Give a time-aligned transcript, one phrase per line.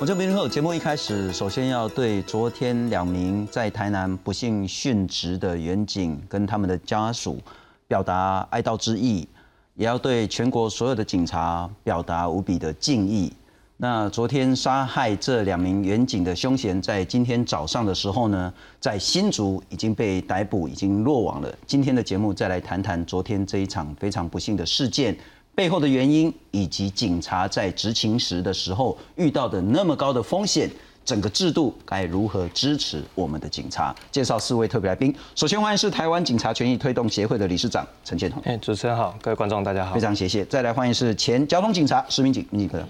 [0.00, 7.38] 我这边后节目一开始，首先要对昨天两名在台南不幸殉职的员警跟他们的家属
[7.86, 9.28] 表达哀悼之意，
[9.74, 13.30] 也要对全国所有的警察表达无比的敬意。
[13.76, 21.54] 那昨天杀害这两名员警的凶嫌，在今天早上的时候呢，在新竹已经被逮捕，已经落网了。
[21.66, 25.14] 今天的节目再来谈谈昨天这一场非常不幸的事件。
[25.60, 30.70] 背后的原因，以及警察在执勤时的时候遇到的那么高的风险，
[31.04, 33.94] 整个制度该如何支持我们的警察？
[34.10, 35.14] 介绍四位特别来宾。
[35.34, 38.42] 首先欢迎是台湾警察权益推动协会的理事长陈建宏。
[38.46, 40.42] 哎，主持人好，各位观众大家好，非常谢谢。
[40.46, 42.82] 再来欢迎是前交通警察石明景，明警哥。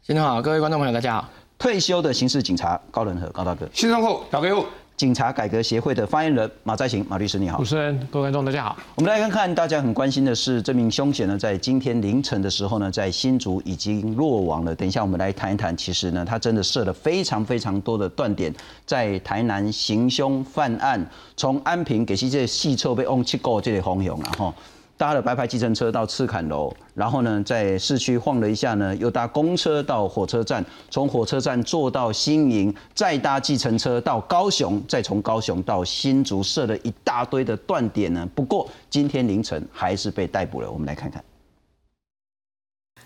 [0.00, 1.28] 先生好，各位观众朋友大家好。
[1.58, 3.68] 退休的刑事警察高仁和高大哥。
[3.74, 4.64] 新生后小给我。
[5.00, 7.56] 警察改革协会的发言人马在行马律师，你好。
[7.56, 8.76] 主持人，各位观众，大家好。
[8.96, 14.74] 我们来看看大家很关心的是，这名凶嫌呢，在今天凌晨的时候呢，在新竹已经落网了。
[14.74, 21.02] 等一下，我们来谈一谈，其实呢，他真的设了非常非常多的断点，在台南行凶犯案，
[21.34, 24.54] 从安平给西这细臭被翁七狗这里红勇了哈。
[25.00, 38.28] 搭了白牌计程车到赤坎楼，然后呢，在市区晃了一下呢，又搭公车到火车站，从火车站坐到新营，再搭计程车到高雄，再从高雄到新竹，设了一大堆的断点呢。
[38.34, 40.70] 不过今天凌晨还是被逮捕了。
[40.70, 41.24] 我们来看看，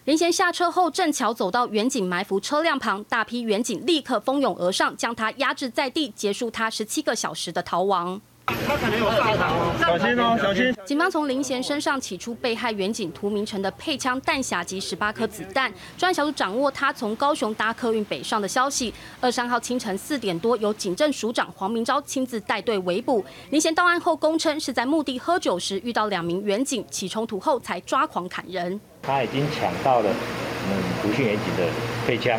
[0.05, 8.21] 林贤下车后，正巧走到远警埋伏车辆旁，大批远警立刻蜂拥而上，将他压制在地，结束他十七个小时的逃亡。
[8.47, 10.75] 他可能有上膛哦，小心哦，小心！
[10.85, 15.73] 警方从林贤身上起出被害远景涂明成的配枪弹匣及十八颗子弹。
[15.97, 18.93] 专案小组掌握他从高雄搭客运北上的消息。
[19.21, 23.75] 二三号清晨四点多，由警政署长黄明昭亲自带队围捕林贤。
[23.75, 28.79] 到案后供称是在墓地喝酒时遇到两名远警起冲突后才抓狂砍人。
[29.03, 31.71] 他已经抢到了我们独训远警的
[32.07, 32.39] 配枪，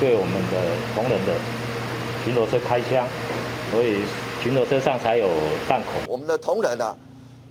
[0.00, 1.34] 对我们的同仁的
[2.24, 3.06] 巡逻车开枪，
[3.70, 3.98] 所以。
[4.42, 5.28] 巡逻车上才有
[5.68, 5.92] 弹孔。
[6.08, 6.92] 我们的同仁啊，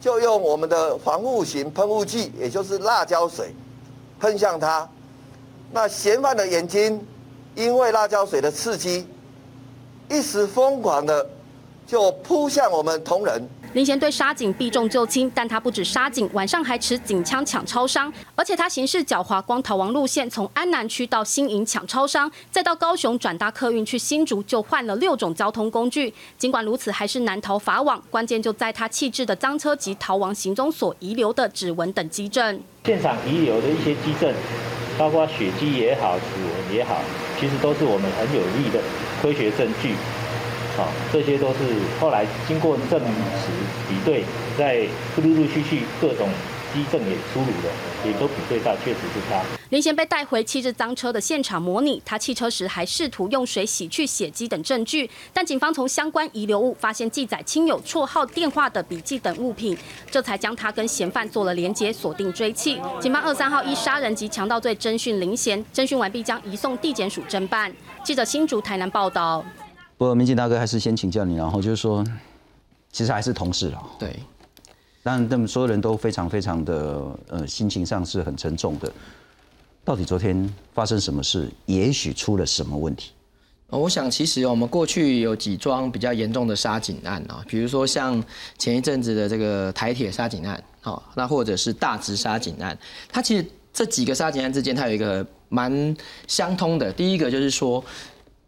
[0.02, 3.56] 就用我们的防护型喷雾剂，也就是辣椒水，
[4.20, 4.86] 喷向他。
[5.72, 7.02] 那嫌犯的眼睛
[7.56, 9.08] 因为辣椒水的刺激，
[10.10, 11.26] 一时疯狂的
[11.88, 13.42] 就扑向我们同仁。
[13.74, 26.14] 林贤对杀警避重就轻，但他不止杀警，晚上还持警枪抢超商，而且他行事狡猾，光逃亡路线从安南区到新营抢超商，再到高雄转搭客运去新竹，就换了六种交通工具。
[26.38, 28.02] 尽管如此，还是难逃法网。
[28.10, 32.62] 关键就在他弃置的赃车及逃亡行踪所遗留的指纹等基证。
[32.84, 34.34] 现场遗留的一些基证，
[34.98, 36.98] 包括血迹也好，指纹也好，
[37.40, 38.82] 其实都是我们很有力的
[39.22, 39.96] 科学证据。
[40.78, 41.60] 好，这些都是
[42.00, 43.52] 后来经过证实
[43.90, 44.24] 比对，
[44.58, 44.88] 在
[45.18, 46.30] 陆陆续续各种
[46.74, 47.74] 基证也出炉了，
[48.06, 49.42] 也都比对到确实是他。
[49.70, 59.78] 林贤被带回弃置赃车的现场模拟，他弃车时还试图用水洗去血迹等证据，但警方从相关遗留物发现记载亲友绰号、电话的笔记等物品，
[60.10, 62.80] 这才将他跟嫌犯做了连结，锁定追缉。
[63.00, 67.72] 警方二三号依杀人及强盗罪侦讯林贤，侦讯完毕将移送地检署侦办。
[68.04, 69.44] 记者新竹台南报道。
[70.02, 72.04] 不过，民警大哥还是先请教你，然后就是说，
[72.92, 73.80] 其实还是同事了。
[74.00, 74.20] 对，
[75.04, 78.92] 但那么所有人都非常非常的呃，心情上是很沉重的。
[79.86, 81.48] 到底昨天发生什么事？
[81.68, 83.12] 也许出了什么问题？
[83.68, 88.24] 我想，其实我们过去有几桩比较严重的杀警案啊，比如说像
[88.58, 92.76] 前一阵子的这个台铁杀警案，好，那或者是大直杀警案，
[93.08, 95.96] 它其实这几个杀警案之间，它有一个蛮
[96.26, 96.92] 相通的。
[96.92, 97.86] 第一个就是说。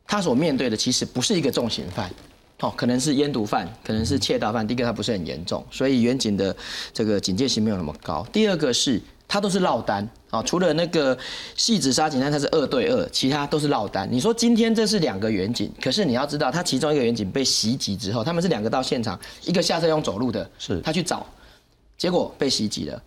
[0.05, 2.11] 他所面对的其实不是一个重刑犯，
[2.59, 4.67] 哦，可能是烟毒犯，可能是窃盗犯。
[4.67, 6.55] 第一个他不是很严重，所以远景的
[6.93, 8.25] 这个警戒性没有那么高。
[8.31, 11.17] 第二个是他都是落单啊，除了那个
[11.55, 14.07] 细子杀警案他是二对二，其他都是落单。
[14.11, 21.25] 你说今天这是两个远景，可是你要知道，他其中一个远景被袭击之后，他们是两个到现场，一个下车用走路的，是他去找，
[21.97, 23.01] 结果被袭击了，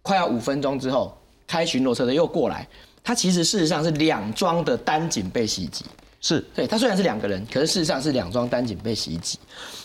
[0.00, 1.14] 快要五分钟之后，
[1.46, 2.66] 开巡逻车的又过来，
[3.04, 5.84] 他其实事实上是两桩的单警被袭击。
[6.22, 9.36] 是对他虽然是两个人，可是事实上是两桩单警被袭击，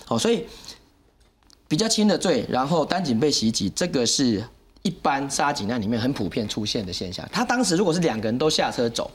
[0.07, 0.45] 哦，所以
[1.67, 4.43] 比较轻的罪，然后单警被袭击，这个是
[4.83, 7.27] 一般杀警案里面很普遍出现的现象。
[7.31, 9.09] 他当时如果是两个人都下车走，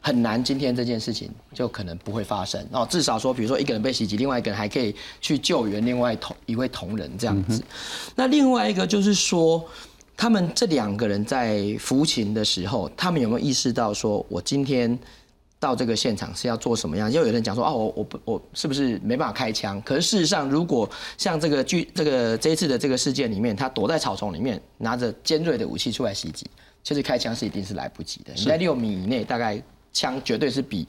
[0.00, 2.86] 很难今天这件事情就可能不会发生哦。
[2.90, 7.62] 至少说，比如说一个人被袭击，另外一个人还可以去救援另外同一位同仁这样子。
[8.16, 9.62] 那另外一个就是说，
[10.16, 14.98] 他们这两个人在服刑的时候，他们有没有意识到说，我今天。
[15.64, 17.10] 到这个现场是要做什么样？
[17.10, 19.80] 又有人讲说，哦，我我不我是不是没办法开枪？
[19.80, 26.46] 可是事实上，如果像这个剧这个这一次的这个事件里面，他躲在草丛里面，拿着尖锐的武器出来袭击，
[26.82, 28.34] 其实开枪是一定是来不及的。
[28.34, 29.58] 你在六米以内，大概
[29.90, 30.86] 枪绝对是比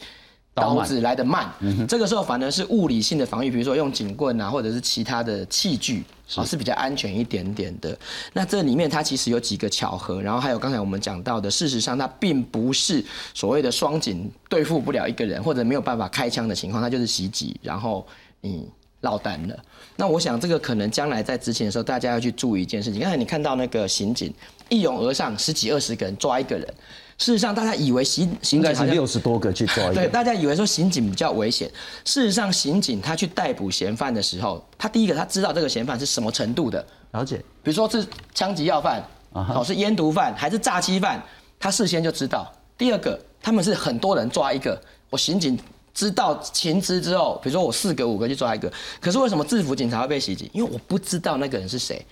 [0.55, 1.51] 刀子来的慢。
[1.87, 6.03] 这个时候反而是物理性的防御，比如说用警棍啊，或者是其他的器具
[6.33, 7.95] 啊，是比较安全一点点的。
[8.31, 13.03] 那这里面它其实有几个巧合，然后还有刚才我们讲到的，事实上它并不是
[13.33, 18.07] 所谓的双警对付不了一个人，或者没有办法开枪的情况，它就是袭击，然后
[18.39, 18.67] 你
[19.01, 19.55] 落单了。
[19.97, 23.01] 那我想这个可能将来在执勤的时候，大家要去注意一件事情。
[23.01, 24.33] 刚才你看到那个刑警
[24.69, 26.73] 一拥而上，十几二十个人抓一个人，
[27.17, 31.69] 事实上大家以为刑刑应该是警好像六十多个去抓一 对，大家以为说刑警比较危险，
[32.03, 39.01] 事实上刑警他去逮捕嫌犯的时候，他第一个他知道这个嫌犯是什么程度的，了解，比如说是枪击要犯，
[39.31, 41.23] 啊是烟毒犯还是诈欺犯，
[41.59, 42.51] 他事先就知道。
[42.77, 44.79] 第二个，他们是很多人抓一个，
[45.09, 45.57] 我刑警
[45.93, 48.69] 知道情资之后，比如说我四个五个去抓一个，
[48.99, 50.51] 可是为什么制服警察会被袭击？
[50.53, 52.05] 因为我不知道那个人是谁。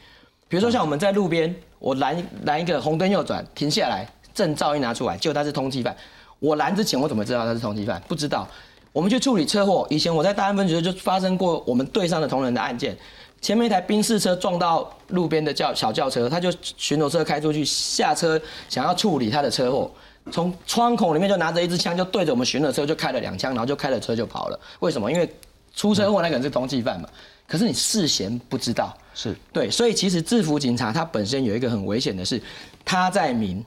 [0.47, 5.95] 比如说像我们在路边，我拦拦一个红灯右转，停下来，证照一拿出来，结果他是通缉犯。
[6.39, 8.01] 我拦之前我怎么知道他是通缉犯？
[8.07, 8.47] 不知道。
[8.91, 12.95] 我们去处理车祸，以前我在大安分局就发生过我们队上的同仁的案件，
[13.41, 18.39] 前面一台宾士车撞到路边的轿小轿车，他就巡逻车开出去，下车
[18.69, 19.91] 想要处理他的车祸，
[20.31, 24.59] 从窗口里面就拿着一支枪就对着我们巡逻车就开了两枪，然后就开了车就跑了。
[24.79, 25.11] 为什么？
[25.11, 25.27] 因为
[25.75, 27.09] 出车祸那个人是通缉犯嘛。
[27.47, 32.41] 可是你事先不知道，是对，所以其实制服警察他本身有一个很危险的是，
[32.85, 33.63] 他在明，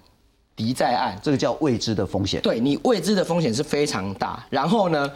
[0.57, 1.17] 敌在暗。
[1.23, 2.41] 这个叫未知的风险。
[2.41, 4.45] 对你未知的风险是非常大。
[4.51, 5.09] 然后呢，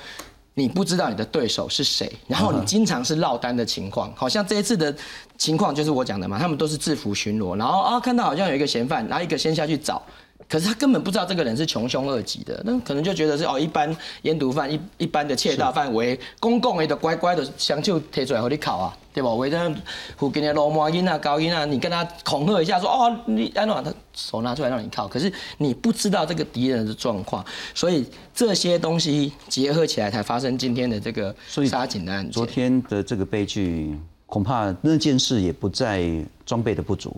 [0.54, 4.12] 你不知道你的对手是谁，然后你经常是落单的情况。
[4.14, 4.94] 好像这一次的
[5.38, 10.02] 情况就是我讲的嘛，他们都是制服巡逻，然后啊看到好像有一个嫌犯，然后一个先下去找。
[10.50, 19.32] 可是他根本不知道这个人是穷凶恶极的，那可能就觉得是哦，一般烟毒犯、一一般的窃盗犯为公共的就乖乖的相就提出来和你考啊，对吧？
[19.32, 19.72] 为了
[20.16, 28.04] 附近的罗马音啊、高音啊，你跟他恐吓一下说哦，你安怎他手拿出来让你靠，可是你不知道这个敌人的状况，所以
[28.34, 31.32] 这些东西结合起来才发生今天的这个
[31.68, 32.32] 杀警的案件。
[32.32, 36.04] 昨天的这个悲剧，恐怕那件事也不在
[36.44, 37.16] 装备的不足，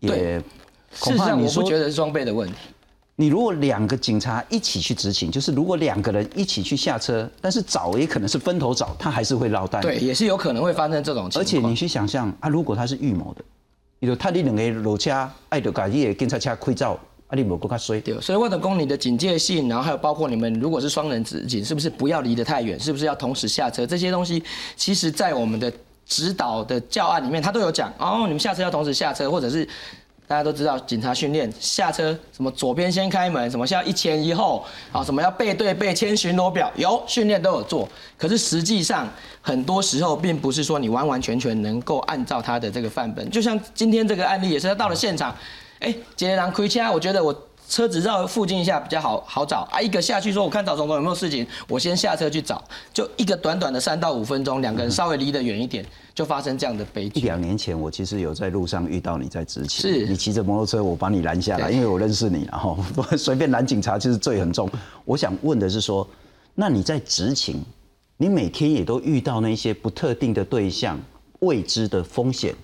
[0.00, 0.42] 也
[0.92, 2.54] 事实上，怕你说我不觉得是装备的问题。
[3.20, 9.82] 你如果两个警察一起去执勤，就是如果两个人一起去下车，但是找也可能是分头找，他还是会落单。
[9.82, 11.42] 对，，也是有可能会发生这种情况。
[11.42, 13.44] 而且你去想象啊，如果他是预谋的，
[13.98, 18.00] 你就他你两个落车，爱就把你的警察车开走，啊你无够较衰。
[18.00, 22.78] 对，所以为了供你的警戒性，然后还有包括你们如果是双人执勤，是不是不要离得太远？
[22.78, 23.84] 是不是要同时下车？
[23.84, 24.40] 这些东西，
[24.76, 25.72] 其实在我们的
[26.06, 29.68] 指导的教案里面，他都有讲哦，你们下车要同时下车，或者是
[30.28, 37.88] 大家都知道警察训练下车什么左边先开门，什么要一前一后啊，什么要背对背签巡逻表，有训练都有做。
[38.16, 39.08] 可是实际上
[39.40, 45.34] 很多时候并不是说你完完全全能够按照他的这个范本，就像今天这个案例也是，他到了现场，
[45.80, 47.47] 哎，杰郎亏掐，我觉得我。
[47.68, 52.62] 车子绕附近一下比较好好找啊，一个下去说我看找总统有没有事情，我先下车去找，
[52.94, 55.84] 就一个短短的三到五分钟，两个人稍微离得远一点，
[56.14, 57.20] 就发生这样的悲一剧。
[57.20, 62.78] 两年前，我其实有在路上遇到你在执勤，是你骑着摩托车，我把你拦下来，因为我认识你，然后
[63.18, 64.68] 随便拦警察就是罪很重。
[65.04, 66.08] 我想问的是说，
[66.54, 67.62] 那你在执勤，
[68.16, 70.98] 你每天也都遇到那些不特定的对象、
[71.40, 72.54] 未知的风险，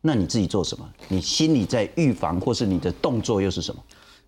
[0.00, 0.88] 那你自己做什么？
[1.08, 3.82] 你心里在预防，或是你的动作又是什么？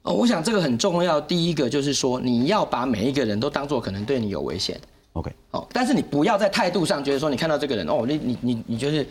[0.06, 1.20] 哦，我想这个很重要。
[1.20, 4.80] 第一个就是说，你要把每一个人都当做可能对你有危险
[5.14, 9.04] OK，哦，但是你不要在态度上觉得说你看到这个人哦，你你你你就是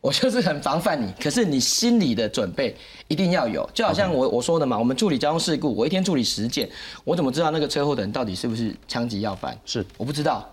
[0.00, 2.74] 我就是很防范你，可是你心里的准备
[3.06, 3.68] 一定要有。
[3.72, 6.68] 就好像我我说的嘛，我们处理交通事故，我一天处理十件，
[7.04, 9.56] 我怎么知道那个车祸的人到底是不是枪击要犯？
[9.64, 10.44] 是我不知道。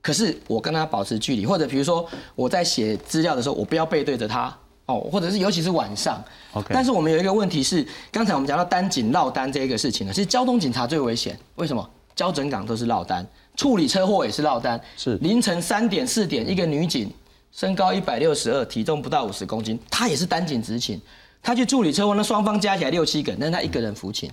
[0.00, 4.54] 可是我跟他保持距离，或者比如说我在写资料的时候，我不要背对着他
[4.86, 6.22] 哦，或者是尤其是晚上。
[6.52, 11.38] OK 但是我们有一个问题是，刚才我们讲到单警落单这一个事情呢，其实交通警察最危险。
[11.56, 11.90] 为什么？
[12.14, 13.26] 交整岗都是落单，
[13.56, 14.80] 处理车祸也是落单。
[14.96, 17.12] 是凌晨三点四点，一个女警，
[17.50, 21.00] 身高一百六十二，体重不到五十公斤，她也是单警执勤，
[21.42, 24.30] 她去处理车祸，那双方加起来六七个人，但是她一个人服勤。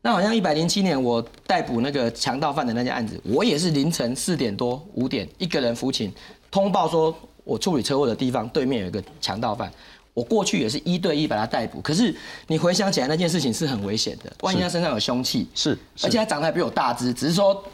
[0.00, 6.12] 那好像一百零七年我逮捕那个强盗犯的那件案子，我也是凌晨四点多五点一个人服勤，
[6.52, 7.12] 通报说
[7.46, 9.72] 我处理车祸的地方对面有一个强盗犯，
[10.12, 11.80] 我过去也是一对一把他逮捕。
[11.80, 12.12] 可是
[12.48, 17.64] 你回想起来那件事情是很危险的，万一他身上有凶器，是是而且他长得还比我大只，只是说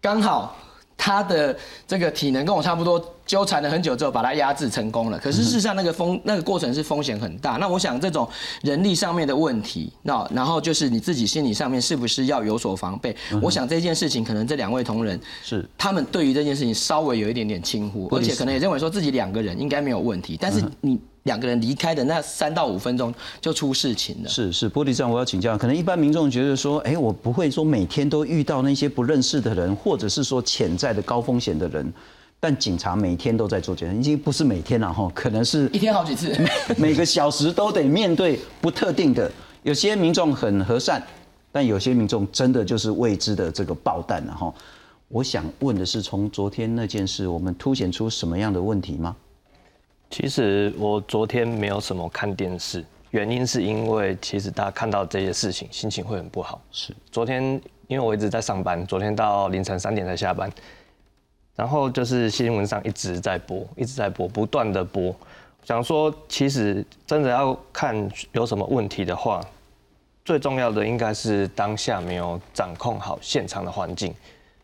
[0.00, 0.56] 刚好
[0.98, 5.18] 他的这个体能跟我差不多，纠缠了很久之后把他压制成功了。
[5.18, 7.52] 可是事实上那个风那个过程是风险很大。
[7.52, 8.28] 那我想这种
[8.62, 13.16] 人力上面的问题，那然后就是你自己心理上面是不是要有所防备？
[13.40, 21.00] 我想这件事情可能这两位同仁是他们对于这件事情稍微有一点点轻忽，而且可能也认为说自己两个人应该没有问题，但是你。
[21.28, 24.28] 两个人离开的那三到五分钟就出事情了。
[24.28, 31.92] 是是，玻璃站我要请教，可能一般民众觉得说，哎，我不会说每天都遇到那些不认识的人，或者是说潜在的高风险的人，
[32.40, 36.34] 但警察每天都在做检查，已经不是每天了哈，可能是 一天好几次，
[36.78, 39.30] 每个小时都得面对不特定的。
[39.62, 41.02] 有些民众很和善，
[41.52, 44.52] 但有些民众真的就是未知的这个爆弹了哈。
[45.08, 49.14] 我想问的是，从昨天那件事，我们凸显出什么样的问题吗？
[50.10, 56.60] 其实我昨天没有什么看电视，原因是因为其实大家看到这些事情，心情会很不好。
[56.72, 57.42] 是昨天
[57.88, 60.50] 因为我一直在上班，昨天到凌晨三点才下班，
[61.54, 65.14] 然后就是新闻上一直在播，一直在播，不断的播。
[65.62, 69.44] 想说，其实真的要看有什么问题的话，
[70.24, 74.14] 最重要的应该是当下没有掌控好现场的环境。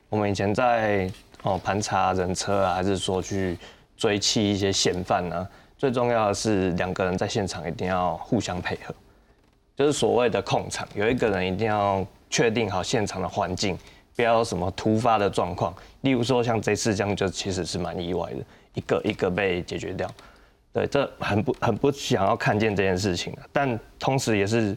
[0.09, 1.11] 我们以前在
[1.43, 3.59] 哦盘查人车啊，还是说去。
[3.97, 8.95] 追缉一些嫌犯呢，最重要的是两个人在现场一定要互相配合，
[9.77, 13.79] 就是所谓的控场，有一个人一定要确定好现场的环境，
[14.17, 15.75] 不要什么突发的状况。
[16.03, 18.37] 例如说像这次这样，就其实是蛮意外的，
[18.75, 20.11] 一个一个被解决掉。
[20.73, 24.77] 对，这很不很不想要看见这件事情，但同时也是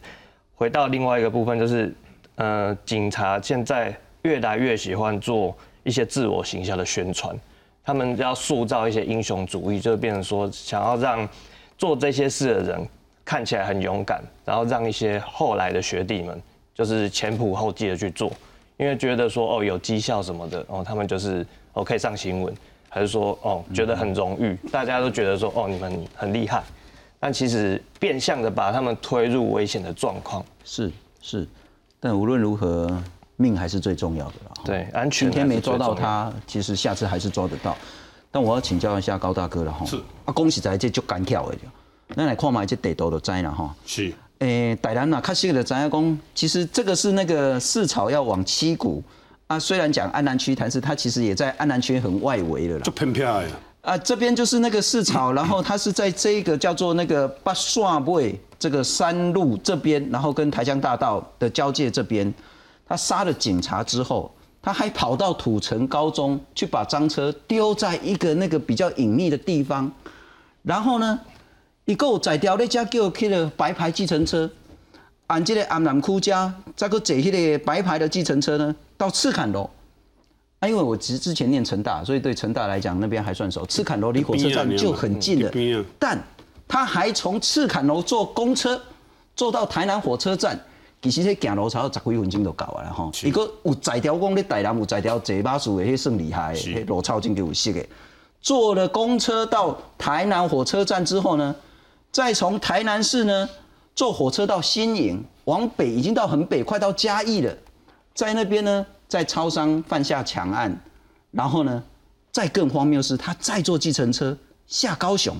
[0.54, 1.92] 回到另外一个部分，就是
[2.36, 7.36] 呃，警察现在越来越喜欢做一些自我形象的宣传。
[7.88, 11.26] 他们要塑造一些英雄主义，就变成说想要让
[11.78, 12.86] 做这些事的人
[13.24, 16.38] 看起来很勇敢，然后让一些后来的学弟们
[16.74, 18.30] 就是前仆后继的去做，
[18.76, 22.54] 因为觉得说哦有绩效什么的，哦他们就是哦可以上新闻，
[22.90, 26.62] 还是说哦觉得很荣誉，大家都觉得说哦你们很厉害，
[27.18, 30.44] 但其实变相的把他们推入危险的状况。
[30.62, 30.92] 是
[31.22, 31.48] 是，
[31.98, 33.02] 但无论如何。
[33.38, 34.52] 命还是最重要的了。
[34.64, 35.30] 对，安全。
[35.30, 37.74] 今天没抓到他，其实下次还是抓得到。
[38.30, 39.86] 但我要请教一下高大哥了哈。
[39.86, 39.96] 是。
[40.26, 41.56] 啊，恭喜在这就敢跳的。
[42.14, 43.74] 那来看嘛，这地图就知了哈。
[43.86, 44.12] 是。
[44.40, 49.02] 诶，台南呐，看新的张家公，其实这个是那个市草要往七股
[49.46, 49.58] 啊。
[49.58, 52.82] 虽然讲安南区，但是它其实也在安南区很外围的啦。
[52.82, 53.42] 就偏偏呀。
[53.82, 62.34] 啊，这边就是那个市草，然后它是在这个叫做那个八刷位这个山路这边，然后跟台江大道的交界这边。
[62.88, 69.92] 他杀了警察之后，他还跑到土城高中去把赃车丢在一个那个比较隐秘的地方，
[70.62, 71.20] 然后呢，
[71.84, 74.50] 一个宰掉那家叫去了白牌计程车，
[75.26, 79.68] 按这个安南区家再个坐迄个白牌的计程车呢，到赤坎楼。
[80.60, 83.64] 啊，因为我其实之前念成大，所以对成大来讲那边还算熟。
[83.66, 86.18] 赤坎楼离火车站就很近了，但
[86.66, 88.80] 他还从赤坎楼坐公车
[89.36, 90.58] 坐到台南火车站。
[91.00, 93.12] 其实迄行路差十几分钟就到啊了吼。
[93.22, 97.84] 如果有在条讲咧台南有在条坐巴士的，迄算厉害的，迄路超真就有识的。
[98.40, 101.54] 坐了公车到台南火车站之后呢，
[102.10, 103.48] 再从台南市呢
[103.94, 107.56] 坐火车到新营，往北已经到很北，快到嘉义了。
[108.14, 110.76] 在那边呢，在超商犯下强案，
[111.30, 111.82] 然后呢，
[112.32, 114.36] 再更荒谬是，他再坐计程车
[114.66, 115.36] 下高雄。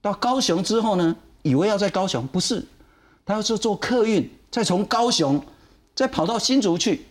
[0.00, 2.64] 到高雄之后呢，以为要在高雄，不是。
[3.24, 5.40] 他要是做客运，再从高雄
[5.94, 7.02] 再跑到新竹去，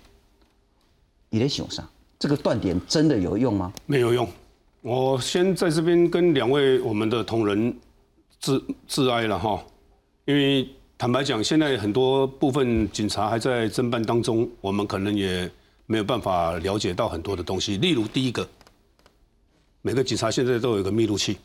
[1.29, 1.87] 你在想啥？
[2.19, 3.71] 这个断点真的有用吗？
[3.85, 4.27] 没有用。
[4.81, 7.73] 我先在这边跟两位我们的同仁
[8.39, 9.63] 致致哀了哈，
[10.25, 15.49] 因为坦白讲，现在很多部分警察还在侦办当中，我们可能也
[15.85, 17.77] 没有办法了解到很多的东西。
[17.77, 18.47] 例如，第一个，
[19.81, 21.35] 每个警察现在都有一个密录器；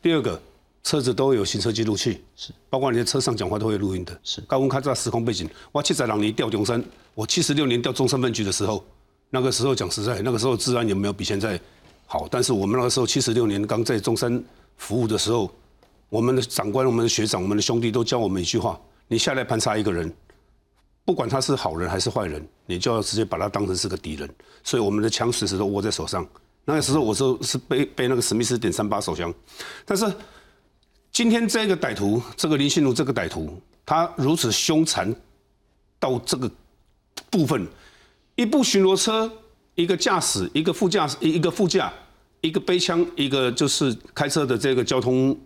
[0.00, 0.40] 第二个。
[0.82, 4.18] 车子都有行车记录器，是，包括你在车上讲话都会录音的。
[4.24, 6.82] 是，高温开这时空背景，我七十六年调中山，
[7.14, 8.82] 我七十六年调中山分局的时候，
[9.28, 11.60] 那个时候讲实在，那个时候治安也没有比现在
[12.06, 12.26] 好。
[12.30, 14.42] 但是我们那个时候七十六年刚在中山
[14.78, 15.50] 服务的时候，
[16.08, 20.10] 我们的长官、我们的学长、我们的兄弟都教我们一句话：你下来盘查一个人，
[21.04, 24.28] 不管他是好人还是坏人，你就要直接把他当成是个敌人。
[24.64, 26.26] 所以我们的枪随时都握在手上。
[26.64, 29.32] 那个时候我说是背背那个史密斯点三八手枪，
[29.84, 30.10] 但是。
[31.12, 35.12] 今天这个歹徒，这个林信如这个歹徒，他如此凶残
[35.98, 36.50] 到这个
[37.28, 37.66] 部分，
[38.36, 39.30] 一部巡逻车，
[39.74, 41.92] 一个驾驶，一个副驾驶，一个副驾，
[42.40, 45.36] 一个背枪，一个就是开车的这个交通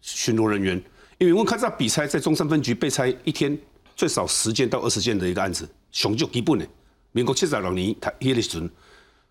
[0.00, 0.82] 巡逻人员。
[1.18, 3.56] 因为我看这比赛在中山分局被拆一天
[3.94, 6.66] 最少十件到二十件的一个案子，雄就基本的，
[7.12, 8.70] 民国七十六年他迄个时阵，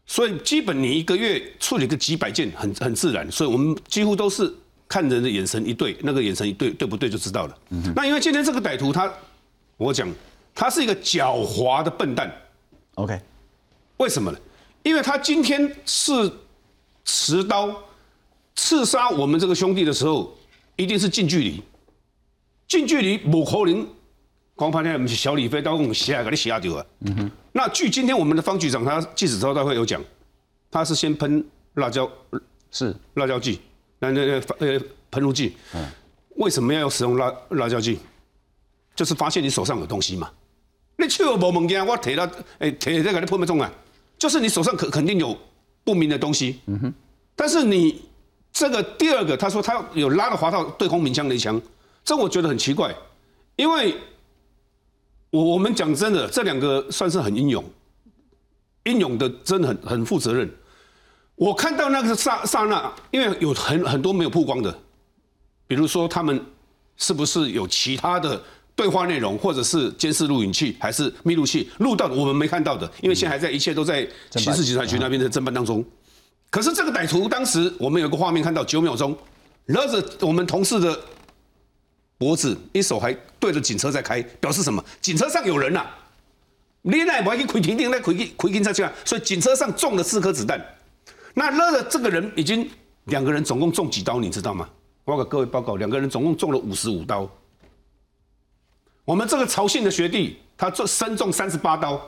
[0.05, 3.29] 所以基本你一个月处理个几百件，很很自然。
[3.31, 4.55] 所以我们几乎都是。
[4.87, 7.57] 看人的眼神一对，那个眼神一对，对不对就知道了。
[7.95, 9.11] 那因为今天这个歹徒他，
[9.77, 10.07] 我讲
[10.53, 12.31] 他是一个狡猾的笨蛋。
[12.95, 13.19] OK，
[13.97, 14.37] 为什么呢？
[14.83, 16.31] 因为他今天是
[17.03, 17.75] 持刀
[18.55, 20.37] 刺杀我们这个兄弟的时候，
[20.75, 21.61] 一定是近距离，
[22.67, 23.87] 近距离不可能。
[24.55, 26.85] 光盘天不是小李飞刀，我们下给你下掉啊。
[27.01, 27.31] 嗯哼。
[27.51, 30.01] 那据今天我们的方局长他记者招待会有讲，
[30.71, 32.09] 他是先喷辣椒，
[32.71, 33.59] 是辣椒剂，
[33.99, 35.55] 那那那呃喷雾剂。
[35.73, 35.85] 嗯。
[36.37, 37.99] 为什么要使用辣辣椒剂？
[38.95, 40.29] 就是发现你手上有东西嘛。
[40.97, 43.71] 你手无物件，我提了，诶，提这个你喷不中啊？
[44.17, 45.37] 就是你手上肯肯定有
[45.83, 46.59] 不明的东西。
[46.65, 46.93] 嗯哼。
[47.35, 48.01] 但是你
[48.51, 51.61] 这个第二个，他说他有拉了滑套对空鸣枪的一枪，
[52.03, 52.95] 这我觉得很奇怪，
[53.55, 53.95] 因为。
[55.31, 57.61] 我我们讲真的，这两个算是很英勇，
[58.83, 60.49] 英勇的真的很很负责任。
[61.35, 64.77] 我看到那个刹刹那，因为有很很多没有曝光的，
[65.67, 66.39] 比如说他们
[66.97, 68.41] 是不是有其他的
[68.75, 75.83] 对话内容，或者是监视录影器，还是密录器录到的，我们没看到的，因为现在还在一切都在刑事警察局那边的侦办当中。
[76.49, 79.17] 可是这个歹徒当时我们有个画面看到九秒钟，
[79.65, 80.99] 勒着我们同事的。
[82.17, 84.81] 脖子一手还对着警车在开，表示什么？
[85.01, 85.85] 警车上有人呐！
[86.81, 88.93] 你那不要去开停停，那开开警车去啊！
[89.03, 90.57] 所以警车上中了四颗子弹。
[91.35, 92.67] 那勒的这个人已经
[93.05, 94.67] 两个人总共中几刀，你知道吗？
[95.03, 97.29] 我给各位报告，两个人总共中了五十五刀。
[99.03, 102.01] 我们这个曹姓的学弟，他中身中三十八刀。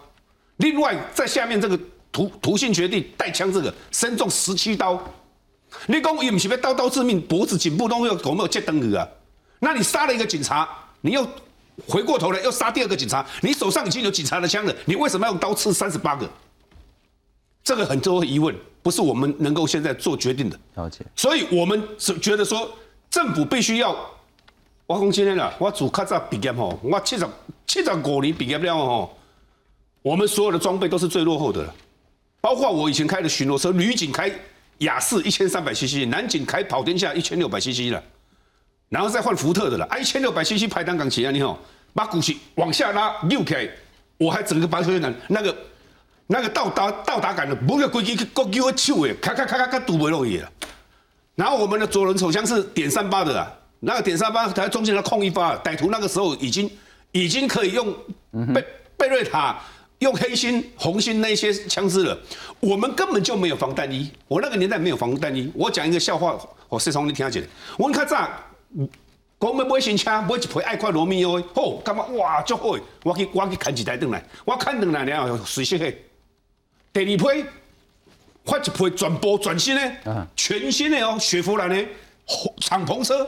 [0.58, 1.80] 另外在下面这个
[2.12, 5.00] 涂涂姓学弟带枪这个身中十七刀。
[5.86, 9.08] 你讲伊不是要刀刀致命，脖子颈部都没有有没有接灯鱼啊？
[9.60, 10.68] 那你杀了一个警察，
[11.02, 11.28] 你又
[11.86, 16.28] 回过头来又杀第二个警察，你手上已经有警察的枪了，你为什么要用刀刺三十八个？
[17.64, 18.56] 这个很多疑问，
[18.88, 20.58] 不是我们能够现在做决定的。
[20.76, 21.06] 了解。
[21.14, 22.72] 所以我们是觉得说，
[23.10, 23.94] 政府必须要，
[24.86, 27.28] 我讲今天了，我主卡在毕业吼，我七十
[27.66, 29.18] 七十五年毕业了吼，
[30.02, 31.76] 我们所有的装备都是最落后的了，
[32.40, 34.32] 包括我以前开的巡逻车，女警开
[34.78, 38.02] 雅士一千三百 CC，男警开跑天下一千六百 CC 了。
[38.88, 41.60] 然后再换福特的了，一千六百 cc 排单港起啊，你好，
[41.94, 43.70] 把股息往下拉，六 K，
[44.18, 45.54] 我还整个把车杆那个
[46.28, 50.52] 那个到达到达感的，不要规矩去勾我手诶，咔咔咔咔咔堵不落去了。
[51.36, 56.70] 然后我们的左轮手枪是点三八的啊，那个点三八它中间的空一发，歹徒那个时候已经
[57.12, 57.96] 已经可以用
[58.54, 58.66] 贝
[58.98, 59.58] 贝瑞塔、
[60.00, 62.18] 用黑心、红心那些枪支了，
[62.60, 65.50] 我们根本就没有防弹衣，我那个年代没有防弹衣。
[65.56, 66.38] 我讲一个笑话，
[66.68, 68.16] 我是从你听下去的，我看这。
[69.40, 75.94] 讲要买新车，买一批爱快罗密欧，好，感觉哇，足好，我去我去砍一台转来，我砍转来了，随色的。
[76.98, 77.46] 第二批
[78.44, 81.86] 发一批全部全新的，全新的哦，雪佛兰的
[82.60, 83.28] 敞篷车，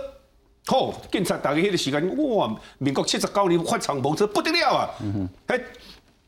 [0.66, 4.90] 好，警察大家迄个时间，哇，民国七十九年发敞篷车不得了啊！
[5.48, 5.64] 嘿，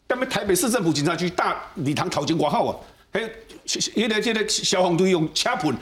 [0.07, 2.77] 踮咧台北市政府警察局大礼堂头前挂号啊，
[3.13, 3.27] 哎，
[3.65, 5.75] 迄个这个消防队用车喷。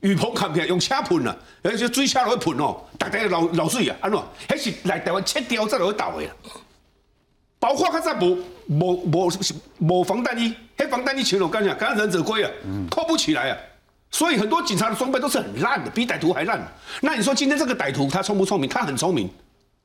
[0.00, 4.20] 雨棚看起来用车喷啊，而且水车落去喷哦，大家流流水啊，安怎？
[4.48, 6.30] 迄是来台湾切掉才落去倒的啦。
[7.64, 8.36] 包括较早无
[8.68, 9.32] 无无
[9.78, 11.72] 无防弹衣，黑防弹衣穿落干啥？
[11.72, 12.50] 干忍者龟啊，
[12.90, 13.56] 扣不起来啊。
[14.10, 16.62] 所以很多警察的装备都是很烂的，比歹徒还烂。
[17.00, 18.68] 那你说今天这个歹徒他聪不聪明？
[18.68, 19.30] 他很聪明，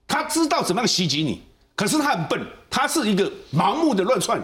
[0.06, 1.42] 他知道怎么样袭击你，
[1.74, 4.42] 可是他很笨，他是一个盲目的乱窜。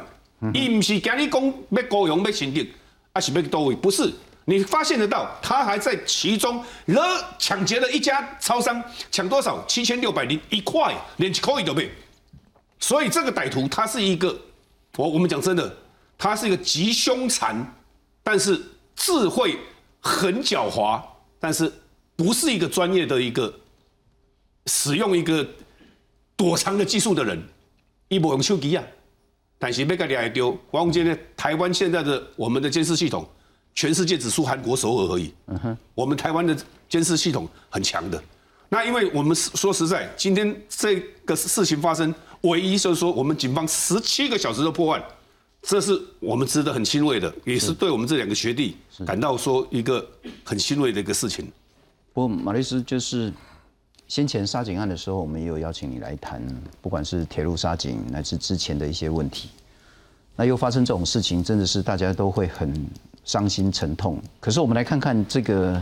[0.54, 2.66] 伊唔是今日讲要高雄要新店，
[3.14, 3.76] 还是要到位？
[3.76, 4.10] 不是。
[4.46, 9.62] 你发现得到，他还在其中了抢劫了一家超商，抢多少？
[9.68, 11.90] 七千六百零一块，连一块都没。
[12.80, 14.36] 所以这个歹徒他是一个，
[14.98, 15.76] 我我们讲真的，
[16.18, 17.56] 他是一个极凶残，
[18.24, 18.62] 但是
[18.96, 19.58] 智慧
[20.00, 21.02] 很狡猾，
[21.40, 21.72] 但是
[22.16, 23.54] 不是一个专业的一个
[24.68, 25.48] 使用一个
[26.36, 27.42] 躲藏的技术的人。
[28.08, 28.84] 一波用手机啊，
[29.58, 30.56] 但是被个你还丢。
[30.72, 33.28] 王今天台湾现在的我们的监视系统。
[33.78, 35.34] 全世界只输韩国首尔而已。
[35.48, 36.56] 嗯哼，我们台湾的
[36.88, 38.24] 监视系统很强的。
[38.76, 45.02] 那因为我们说实在，今天这个事情发生，唯一就是说，我们警方十七个小时的破案，
[45.62, 50.06] 这是我们值得很欣慰的，也是对我们这两个学弟感到说一个
[50.44, 51.50] 很欣慰的一个事情。
[52.12, 53.32] 不过马律师就是
[54.10, 56.46] 先前杀警案的时候，我们也有邀请你来谈，
[56.82, 59.48] 不管是铁路杀警，乃至之前的一些问题。
[60.36, 62.86] 那又发生这种事情，真的是大家都会很。
[63.24, 65.82] 伤心沉痛，可是我们来看看这个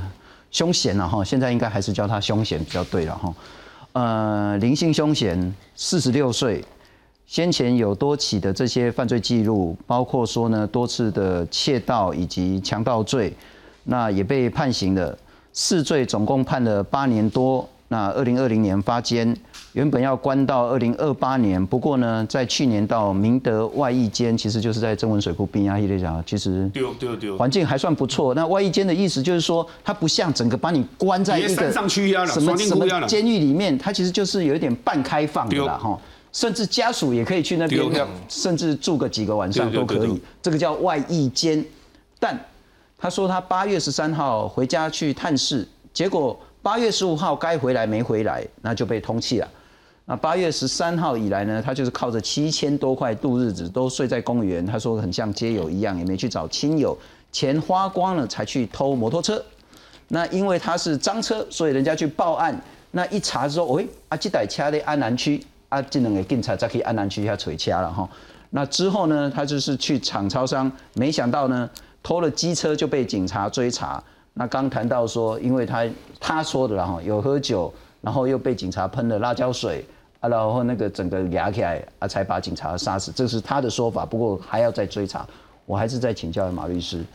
[0.54, 3.34] 凶险了哈，现在应该还是叫他凶险比较对了哈。
[3.92, 6.63] 呃，林姓凶险，四十六岁，
[7.26, 13.36] 先前有多起的这些犯罪记录，包括说呢多次的窃盗以及强盗罪，
[13.84, 15.18] 那也被判刑了，
[15.52, 19.36] 四罪总共判了八年多，那二零二零年发监，
[19.74, 28.34] 原本要关到二零二八年，不过呢，在去年到明德外役监，其实就是在曾文水库边啊，一类讲，其实对对对，环境还算不错。
[28.34, 36.00] 那外役监的意思就是说，它不像整个把你关在一个什么什么了监狱里面，它其实就是有一点半开放的啦，哈。
[36.32, 40.19] 甚至家属也可以去那边，甚至住个几个晚上都可以。
[40.41, 41.63] 这个叫外役监。
[42.19, 42.36] 但
[42.98, 49.47] 他说他八月十三号回家去探视，结果八月十五号该回来没回来，那就被通缉了。
[50.06, 54.65] 那八月十三号以来呢，他就是靠着七千多块度日子，都睡在公园。
[54.65, 56.97] 他说很像街友一样，也没去找亲友，
[57.34, 59.43] 钱花光了才去偷摩托车。
[60.08, 62.58] 那因为他是赃车，所以人家去报案。
[62.91, 65.45] 那一查说，喂，啊，这台车在安南区。
[65.67, 68.08] 啊，这两个警察再去安南区下捶掐了哈。
[68.52, 71.69] 那之后呢，他就是去厂超商，没想到呢，
[72.02, 74.02] 偷了机车就被警察追查。
[74.34, 75.88] 那刚谈到说，因为他
[76.19, 79.86] 他说的了哈，有喝酒，然后又被警察喷了辣椒水
[80.19, 84.06] 啊，然后那个整个压起来啊，才把警察杀死，这是他的说法。
[84.06, 85.28] 不过还要再追查，
[85.65, 87.06] 我还是在请教马律师，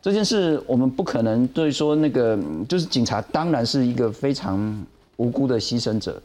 [0.00, 6.22] 这件事我们不可能对说那个就是警察当然是一个非常无辜的牺牲者。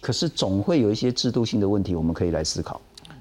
[0.00, 2.80] 可是总会有一些制度性的问题，我们可以来思考。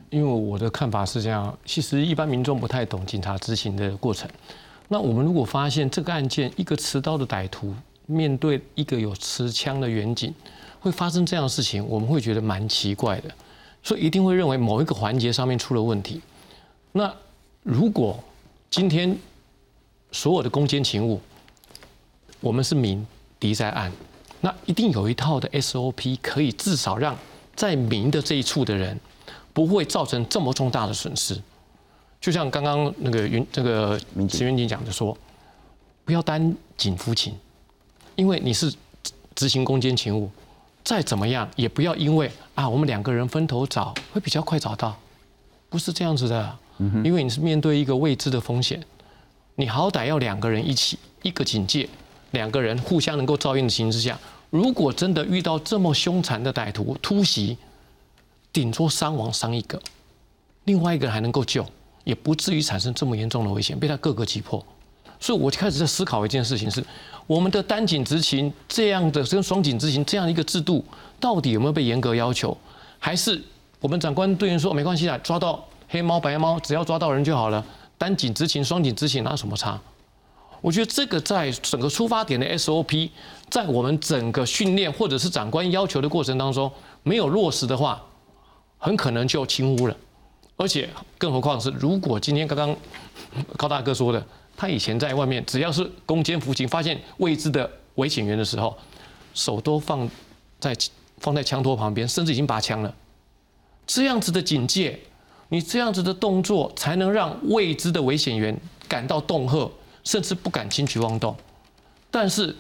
[0.10, 4.30] 因为我的看法是这样，其实一般民众不太懂警察执行的过程。
[4.88, 7.74] 那我们如果发现这个案件，一个持刀的歹徒
[8.06, 10.34] 面对一个有持枪的远警，
[10.80, 13.30] 会发生这样的事情，我们会觉得蛮奇怪的，
[13.82, 16.22] 所以一定会认为某一个环节上面出了问题。
[16.92, 17.12] 那
[17.64, 18.24] 如果
[18.70, 19.18] 今天
[20.12, 21.20] 所有的攻坚勤务，
[22.40, 23.06] 我们是明，
[23.40, 23.92] 敌在暗。
[24.42, 27.18] 那一定有一套的 SOP，可以至少让
[27.56, 29.00] 在明的这一处的人
[29.52, 31.42] 不会造成这么重大的损失。
[32.20, 34.00] 就像刚刚那个云这个
[34.30, 35.18] 石云锦讲的说，
[36.04, 37.36] 不要担警夫情，
[38.16, 38.74] 因为你是
[39.36, 40.30] 执行攻坚勤务，
[40.84, 44.98] 再怎么样也不要因为啊我们两个人分头找会比较快找到，
[45.70, 46.58] 不是这样子的。
[47.06, 48.84] 因为你是面对一个未知的风险，
[49.56, 51.88] 你好歹要两个人一起，一个警戒，
[52.32, 54.20] 两个人互相能够照应的情形之下。
[54.50, 57.58] 如果真的遇到这么凶残的歹徒突袭，
[58.52, 59.82] 顶多伤亡伤一个，
[60.66, 61.66] 另外一个人还能够救，
[62.06, 64.66] 也不至于产生这么严重的危险，被他各个击破。
[65.20, 66.84] 所以我就开始在思考一件事情：是
[67.26, 70.84] 我们的单警执勤这样的跟双警执勤这样一个制度，
[71.20, 72.58] 到底有没有被严格要求？
[73.00, 73.42] 还是
[73.80, 77.66] 我们长官队员说没关系啊，抓到黑猫白猫，只要抓到人就好了。
[77.98, 79.80] 单警执勤、双警执勤哪有什么差？
[80.62, 83.10] 我觉得这个在整个出发点的 SOP，
[83.50, 86.72] 在我们整个训练或者是长官要求的过程当中
[87.04, 88.04] 没有落实的话，
[88.78, 89.96] 很可能就轻忽了。
[90.58, 92.76] 而且，更何况是如果今天刚刚
[93.58, 98.78] 高大哥说的，他以前在外面只要是攻坚服刑，发现未知的危险源的时候，
[99.34, 100.10] 手都放
[100.60, 100.76] 在
[101.20, 102.94] 放在枪托旁边，甚至已经拔枪了。
[103.86, 105.00] 这样子的警戒，
[105.50, 109.72] 你这样子的动作，才能让未知的危险源感到恫吓。
[110.06, 111.36] 甚至不敢轻举妄动，
[112.12, 112.56] 但是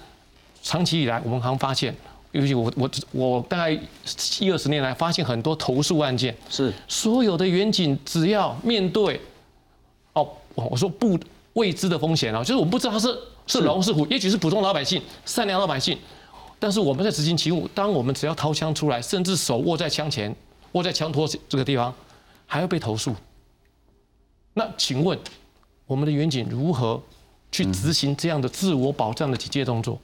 [0.63, 1.95] 长期以来，我们还发现，
[2.35, 3.71] 尤其我我我大概
[4.39, 6.73] 一二十年来，发现很多投诉案件，是。
[6.87, 9.19] 所有的远景只要面对，
[10.13, 11.17] 哦，我说不
[11.53, 13.17] 未知的风险啊，就是我们不知道他是
[13.47, 15.97] 是龙是虎，也许是普通老百姓、善良老百姓，
[16.59, 20.35] 但是我们在执行勤务，当我们只要掏枪出来，甚至手握在枪前，
[20.73, 21.93] 握在枪托这个地方，
[22.45, 23.15] 还要被投诉，
[24.53, 25.17] 那请问
[25.87, 27.01] 我们的远景如何？
[27.51, 29.97] 去执行这样的自我保障的警戒动作，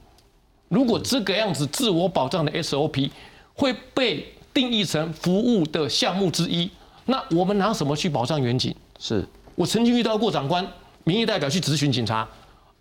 [0.72, 3.10] 如果这个样子自我保障的 SOP
[3.52, 6.70] 会被定义成服务的项目之一，
[7.04, 8.74] 那我们拿什么去保障远景？
[8.98, 9.22] 是
[9.54, 10.66] 我曾经遇到过长官，
[11.04, 12.26] 民意代表去咨询警察，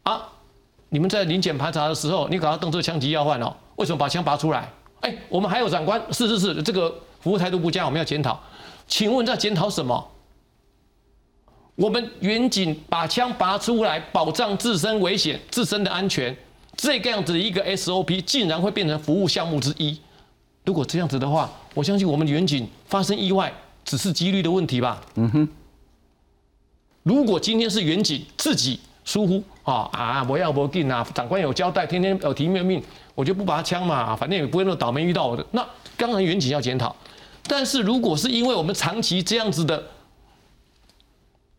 [0.04, 0.26] 啊，
[0.88, 4.72] 你们在临检排查的时候，你搞到动作枪击要换哦，为什么把枪拔出来？
[5.02, 8.40] 哎，我们还有长官，是是是，这个服务态度不佳，我们要检讨。
[8.88, 10.10] 请问在检讨什么？
[11.76, 16.34] 我们远景把枪拔出来，保障自身危险、自身的安全，
[16.76, 20.00] 这个样子的一个 SOP，竟然会变成服务项目之一。
[20.66, 23.52] 如果这样子的话，我相信我们远景发生意外
[23.84, 25.02] 只是几率的问题吧。
[25.16, 25.50] 嗯哼。
[27.04, 32.82] 如果今天是远景自己疏忽啊啊，不要不进啊，长官有交代，天天有提面命，
[33.16, 35.44] 我就不拔枪嘛，反正也不会那么倒霉遇到我的。
[35.52, 36.96] 那当然远景要检讨。
[37.48, 39.84] 但是如果是因为我们长期这样子的，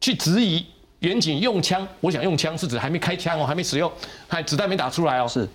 [0.01, 0.65] 去质疑
[1.03, 3.91] 远景用枪，我想用枪是指还没开枪哦，还没使用，
[4.27, 5.29] 还子弹没打出来哦。
[5.29, 5.49] 是，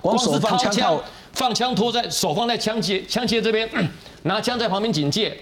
[0.00, 0.98] 光是掏枪，
[1.32, 3.68] 放枪托在手放在枪械枪械这边，
[4.24, 5.36] 拿枪在旁边警戒。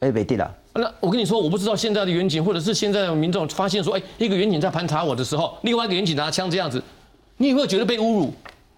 [0.00, 0.54] 哎，没地了。
[0.74, 6.82] 那我跟你说，我不知道现在的远景或者是现在的民众发现说，哎，一个远景在盘查我的时候，另外一个远景拿枪这样子，
[7.36, 8.32] 你有没有觉得被侮辱？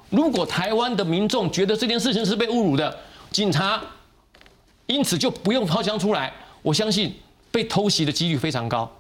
[0.09, 2.92] 如果台湾的民众觉得这件事情是被侮辱的，
[3.31, 3.81] 警察
[4.87, 7.14] 因此就不用掏枪出来，我相信
[7.53, 8.90] 被偷袭的几率非常高。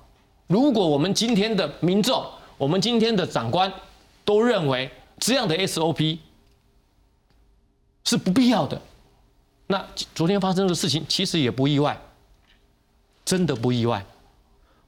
[0.50, 2.26] 如果我们今天的民众，
[2.58, 3.72] 我们今天的长官
[4.24, 6.18] 都认为这样的 SOP
[8.02, 8.82] 是不必要的，
[9.68, 11.96] 那昨天发生的事情其实也不意外，
[13.24, 14.04] 真的不意外。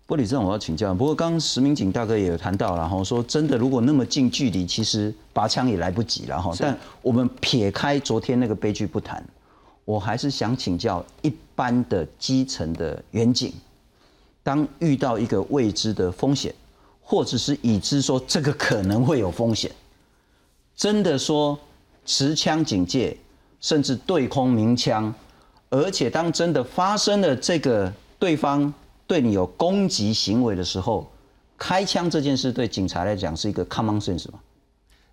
[0.04, 0.92] 不过李正，我要请教。
[0.92, 6.52] 不过刚刚石明景大哥也有谈到了哈，说真的，如果那么近距离，其实拔枪也来不及了哈。
[6.58, 9.24] 但我们撇开昨天那个悲剧不谈，
[9.84, 13.54] 我还是想请教一般的基层的远警，
[14.42, 16.54] 当遇到一个未知的风险，
[17.00, 19.70] 或者是已知说这个可能会有风险，
[20.74, 21.58] 真的说
[22.04, 23.16] 持枪警戒，
[23.60, 25.14] 甚至对空鸣枪，
[25.70, 28.72] 而且当真的发生了这个对方。
[29.04, 31.06] 对你有攻击行为的时候，
[31.58, 34.38] 开枪这件事对警察来讲是一个 common sense 吗？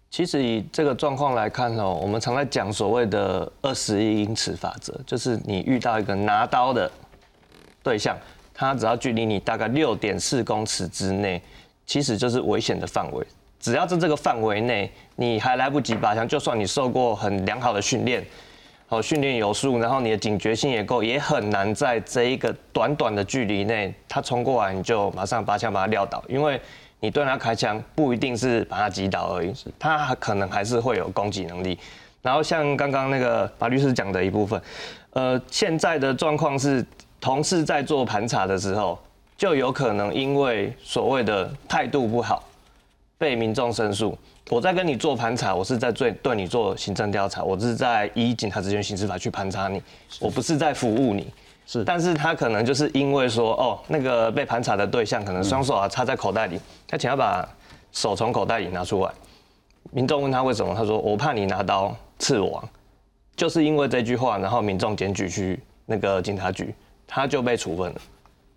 [0.09, 6.89] 其实以这个状况来看哦，我们常在讲所谓的二十一英尺法则，就是你遇到一个拿刀的
[7.83, 8.17] 对象，
[8.59, 11.41] 他只要距离你大概六点四公尺之内，
[11.85, 13.25] 其实就是危险的范围。
[13.57, 18.21] 只要在这个范围内，你还来不及拔枪，就算你受过很良好的训练。
[18.89, 26.59] 哦，训练有素，然后你的警觉性也够，也很难在这一个短短的距离内，他冲过来你就马上拔枪把他撂倒，因为
[26.99, 31.79] 你对他开枪不一定是把他击倒而已，他可能还是会有攻击能力。
[32.21, 34.61] 然后像刚刚那个马律师讲的一部分，
[35.11, 36.85] 呃，现在的状况是
[37.19, 38.97] 同事在做盘查的时候，
[39.37, 42.43] 就有可能因为所谓的态度不好，
[43.17, 44.17] 被民众申诉。
[44.49, 49.81] 我在跟你做盘查，我是在对对你做行政调查，我是在依警察职权刑事法去盘查你，
[50.19, 51.31] 我不是在服务你。
[51.67, 57.47] 是，但是他可能就是因为说，哦，那个被盘查的对象可能双手啊插在口袋里，他想要把
[57.91, 59.11] 手从口袋里拿出来。
[59.91, 62.67] 民众问他为什么，他说我怕你拿刀刺我，
[63.35, 66.73] 就是因为这句话，然后民众检举去那个警察局，
[67.09, 67.95] 他就被处分了。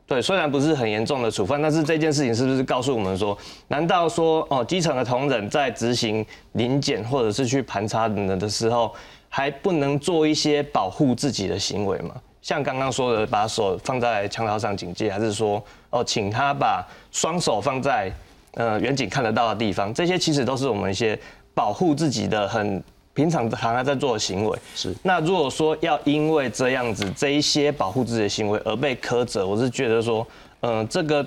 [0.05, 3.37] 对，虽然不是很严重的处分，但是这件事情是不是告诉我们说，
[3.69, 8.95] 难道说哦，基层的同仁在执行临检或者是去盘查等等的时候，
[9.31, 12.15] 还不能做一些保护自己的行为吗？
[12.43, 18.12] 像刚刚说的，把手放在枪刀上警戒，还是说哦，请他把双手放在
[18.55, 21.19] 呃远景看得到的地方，这些其实都是我们一些
[21.55, 22.83] 保护自己的很。
[23.14, 30.27] 平常常常在做的行为是，那如果说要因为这样子这一些保护自己的行为而被苛责，我是觉得说，
[30.61, 31.25] 嗯，这个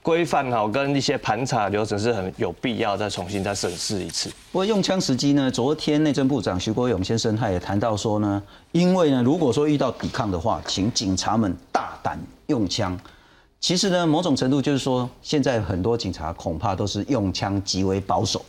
[0.00, 4.30] 规范哈跟一些盘查流程是很有必要再重新再审视一次。
[4.50, 12.98] 不过用枪时机呢，昨天内政部长徐国勇先生他也谈到说呢，因为呢，如果说遇到抵抗的话，请警察们大胆用枪。
[13.60, 18.42] 其实呢，某种程度就是说，现在很多警察恐怕都是用枪极为保守。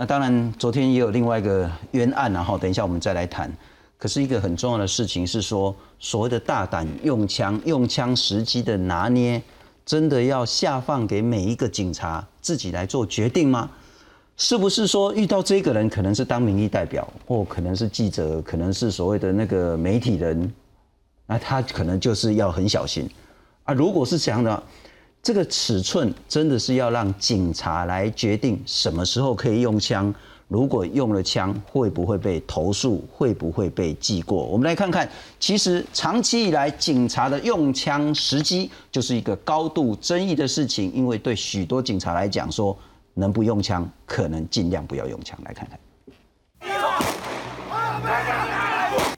[0.00, 3.52] 那当然，昨天也有另外一个冤案，然后等一下我们再来谈。
[3.98, 9.42] 可是一个很重要的事情是说，所谓的大胆用枪、用枪时机的拿捏，
[9.84, 13.68] 真的要下放给每一个警察自己来做决定吗？
[14.38, 20.50] 是不是说遇到这个人可能是当民意代表，或可能是记者，可能是所谓的那个媒体人，
[21.26, 23.06] 那他可能就是要很小心
[23.64, 23.74] 啊？
[23.74, 24.62] 如果是这样的。
[25.22, 30.12] 这个尺寸真的是要让警察来决定什么时候可以用枪，
[30.48, 34.42] 如果用了枪会不会被投诉，会不会被记过？
[34.46, 35.06] 我们来看看，
[35.38, 42.74] 其实长期以来警察的用枪时机就是一个高度争议的事情，因为对许多警察来讲，说
[43.12, 45.38] 能不用枪，可能尽量不要用枪。
[45.44, 45.78] 来看看。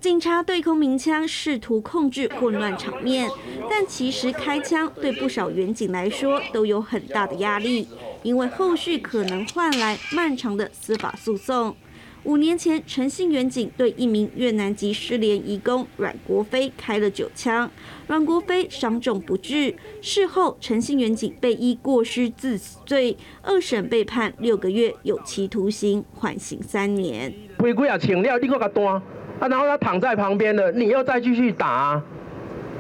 [0.03, 3.31] 警察对空鸣枪，试图控制混乱场面，
[3.71, 7.87] 但其实开枪对不少远警来说都有很大的压力，
[8.25, 11.77] 因为后续可能换来漫长的司法诉讼。
[12.25, 17.71] 五年前，陈姓远警对一名越南籍失联移工阮国飞开了九枪，
[18.09, 19.77] 阮国飞伤重不治。
[20.01, 27.33] 事后，陈姓远警被依过失致死罪，二审被判六个月有期徒刑，缓刑三年。
[27.61, 29.01] 违规啊，请料立刻给断。
[29.43, 32.01] 啊，然后他躺在旁边的，你又再继续打，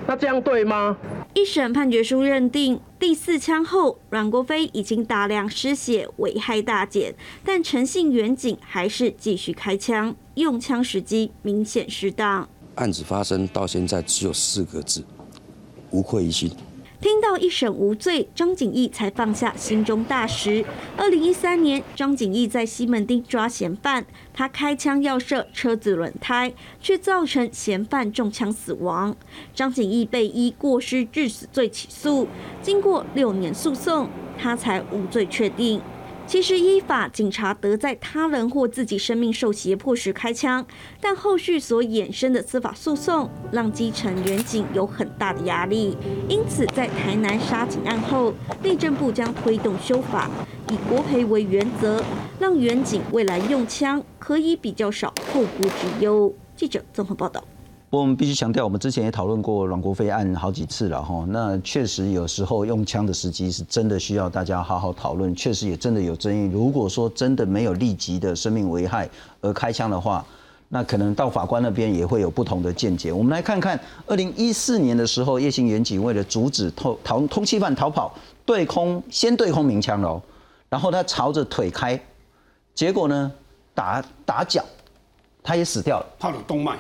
[0.07, 0.97] 那这样对吗？
[1.35, 12.49] 一审判决书认定，第四枪后，阮国飞已经大量失血，危害大减，但陈姓远警还是继续开枪，用枪时机明显失当。
[12.77, 15.05] 案子发生到现在只有四个字：
[15.91, 16.49] 无愧于心。
[17.01, 20.65] 听到一审无罪，张景义才放下心中大石。
[20.97, 29.15] 二零一三年，张景义在西门町抓嫌犯，他开枪要射车子轮胎，却造成嫌犯中枪死亡。
[29.55, 32.27] 张景义被依过失致死罪起诉，
[32.61, 35.81] 经过六年诉讼，他才无罪确定。
[36.25, 40.65] 其实依法，警察得在他人或自己生命受胁迫时开枪，
[41.01, 45.97] 但后续所衍生的司法诉讼，让基层远警有很大的压力。
[46.29, 50.31] 因此，在台南杀警案后，内政部将推动修法，
[50.71, 52.03] 以国赔为原则，
[52.39, 56.33] 让远警未来用枪可以比较少后顾之忧。
[56.55, 57.43] 记者综合报道。
[57.91, 61.27] 我们必须强调，我们之前也讨论过阮国飞案好几次了哈。
[61.29, 66.49] 那确实有时候用枪的时机是真的需要大家好好讨论，确实也真的有争议。
[66.53, 70.25] 如果说真的没有立即的生命危害而开枪的话，
[70.69, 73.13] 那可能到法官那边也会有不同的见解。
[73.13, 78.15] 我们来看看，二零一四年的时候，叶姓远警为了阻止偷逃通缉犯逃跑，
[78.47, 80.23] 对空先对空鸣枪喽，
[80.69, 82.01] 然后他朝着腿开，
[82.73, 83.33] 结果呢
[83.75, 84.65] 打打脚，
[85.43, 86.77] 他也死掉了，拍了动脉。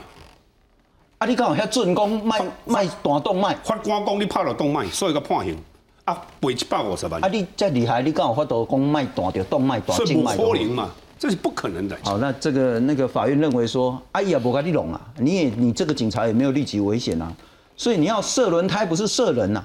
[1.18, 1.26] 啊！
[1.26, 5.56] 你讲遐准讲卖卖断动脉，法官讲你拍了动脉，所以个判刑
[6.04, 7.24] 啊，赔一百五十万。
[7.24, 7.28] 啊！
[7.28, 10.36] 你这厉害，你讲有法度讲卖断掉动脉、断静脉？
[10.36, 11.96] 不可能嘛，这是不可能的。
[12.02, 17.32] 好，那这个那个法院认为说，阿姨也不该你弄啊，你也你这个警察也没有立即危险啊，
[17.76, 19.62] 所以你要射轮胎不是射人呐，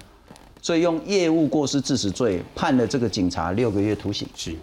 [0.61, 4.27] 所以用业务过失致死罪判了这个警察六个月徒刑。
[4.35, 4.55] 是。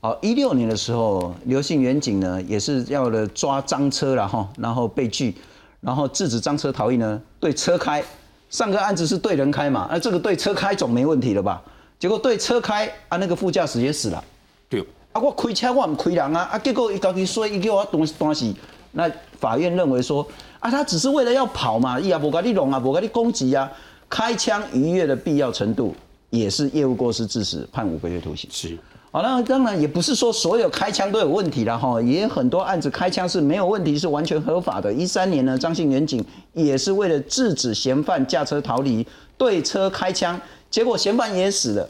[0.00, 5.34] 好，一六年的时候，刘姓远警呢也是要了抓赃车了哈，然后被拒。
[5.80, 7.20] 然后制止赃车逃逸呢？
[7.40, 8.02] 对车开，
[8.48, 9.88] 上个案子是对人开嘛？
[9.90, 11.60] 那这个对车开总没问题了吧？
[11.98, 14.22] 结果对车开啊，那个副驾驶也死了。
[14.68, 14.84] 对。
[15.12, 18.54] 啊，我开车我唔开人啊，啊，结果一高去说一叫我东东西，
[18.92, 20.24] 那法院认为说
[20.60, 23.68] 啊，他只是为了要跑嘛，伊也无甲你弄啊，无甲你攻击啊，
[24.08, 25.94] 开枪逾越的必要程度
[26.30, 28.48] 也是业务过失致死，判五个月徒刑。
[28.52, 28.78] 是。
[29.10, 34.92] 好，那当然也不是说所有开枪都有问题了哈，也很多案子开枪是没有问题，是完全合法的。
[34.92, 39.06] 一三年呢，张姓远警也是为了制止嫌犯驾车逃离，
[39.38, 40.38] 对车开枪，
[40.70, 41.88] 结果嫌犯也死了。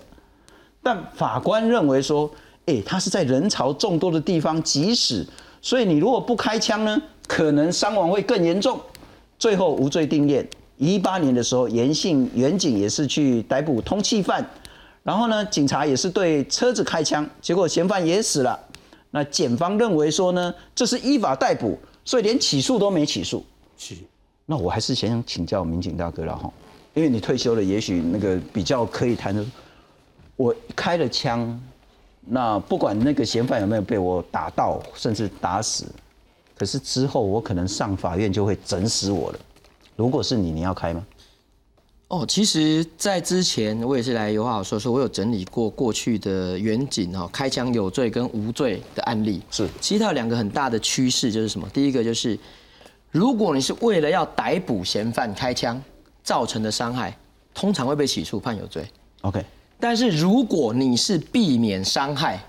[0.81, 2.31] 但法官认为说，
[2.67, 5.27] 哎，他是在人潮众多的地方急驶，
[5.61, 8.79] 所以你如果不开枪呢，可能伤亡会更严重。
[9.41, 10.47] 最后无罪定谳。
[10.77, 14.49] 一八年的时候，严姓远警也是去逮捕通缉犯。
[15.09, 18.61] 然后呢，警察也是对车子开枪，结果嫌犯也死了。
[19.11, 23.43] 那检方认为说呢，这是依法逮捕，所以连起诉都没起诉。
[23.79, 23.95] 是。
[24.45, 26.53] 那我还是先想请教民警大哥了哈，
[26.93, 29.43] 因为你退休了，也许那个比较可以谈的。
[30.37, 31.59] 我开了枪，
[32.27, 35.87] 那不管那个嫌犯有没有被我打到，甚至打死，
[36.55, 39.39] 可是之后我可能上法院就会整死我了。
[39.97, 41.03] 如果是你，你要开吗？
[42.09, 49.43] 哦，其实，在之前我也是来有话好说，说我有整理过过去的远景哈，开枪有罪跟无罪的案例。
[49.51, 51.69] 是，其实它有两个很大的趋势，就是什么？
[51.69, 52.39] 第一个就是，
[53.11, 55.81] 如果你是为了要逮捕嫌犯开枪
[56.23, 57.15] 造成的伤害，
[57.53, 58.89] 通常会被起诉判有罪。
[59.21, 59.45] OK。
[59.79, 62.43] 但是如果你是避免伤害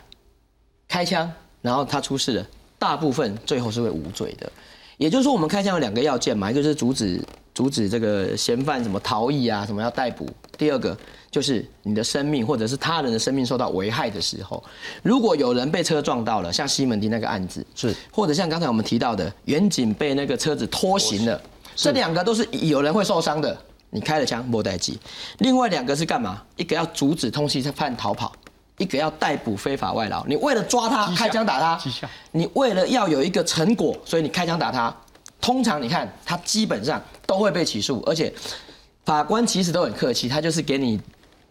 [0.87, 1.29] 开枪，
[1.61, 4.49] 然后他出事了，大部分最后是会无罪的。
[4.95, 7.21] 也就是说，我们开枪有两个要件嘛，一个是阻止。
[7.59, 10.25] 阻止这个嫌犯什么逃逸啊，什么要逮捕。
[10.57, 10.97] 第二个
[11.29, 14.63] 就是你的生命或者是他人的生命受到危害的时候，
[15.03, 21.41] 如果有人被车撞到了，像西门町那个案子是，或者像刚才我们提到的远景被那个车子拖行了，
[21.75, 23.57] 这两个都是有人会受伤的。
[23.89, 24.97] 你开了枪莫待机。
[25.39, 26.41] 另外两个是干嘛？
[26.55, 28.31] 一个要阻止通缉犯逃跑，
[28.77, 30.25] 一个要逮捕非法外劳。
[30.25, 31.77] 你为了抓他开枪打他，
[32.31, 34.95] 你为了要有一个成果，所以你开枪打他。
[35.41, 38.32] 通常你看，他基本上都会被起诉，而且
[39.06, 40.99] 法官其实都很客气，他就是给你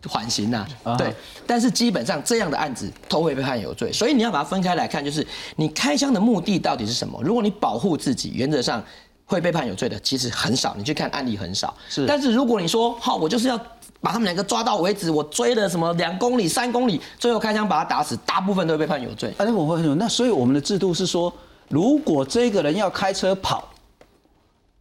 [0.06, 1.12] 缓刑呐，对。
[1.46, 7.20] 但是基本上这样的案子都会被判有罪，所以你要把它分开来看，就是你开枪的目的到底是什么？
[7.24, 8.80] 如果你保护自己，原则上
[9.24, 11.74] 会被判有罪的其实很少，你去看案例很少。
[11.88, 12.06] 是。
[12.06, 13.58] 但是如果你说好，我就是要
[14.00, 19.34] 把他们两个抓到为止，我追了什么两公里、三公里，最后开枪把他打死，大部分都会被判有罪。
[19.38, 21.32] 哎，我会那所以我们的制度是说，
[21.68, 23.68] 如果这个人要开车跑。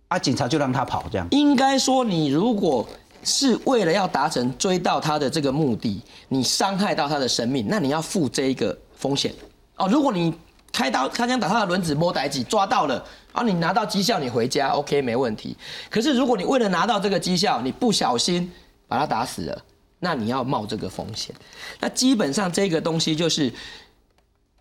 [0.08, 0.17] 啊！
[0.17, 2.88] 警察就让他跑，这样应该说，你如果
[3.24, 9.34] 是为了要达成追到他的这个目的，你伤害到他的生命，那你要负这一个风险
[9.76, 9.88] 哦。
[9.89, 10.34] 如果你
[10.72, 13.03] 开刀开枪打他的轮子，摸歹几抓到了，
[13.34, 15.58] 啊，你拿到绩效，你回家 OK 没问题。
[15.89, 18.49] 可是如果你为了拿到这个绩效，你不小心
[18.88, 19.62] 把他打死了，
[19.99, 21.36] 那你要冒这个风险。
[21.82, 23.51] 那基本上这个东西就是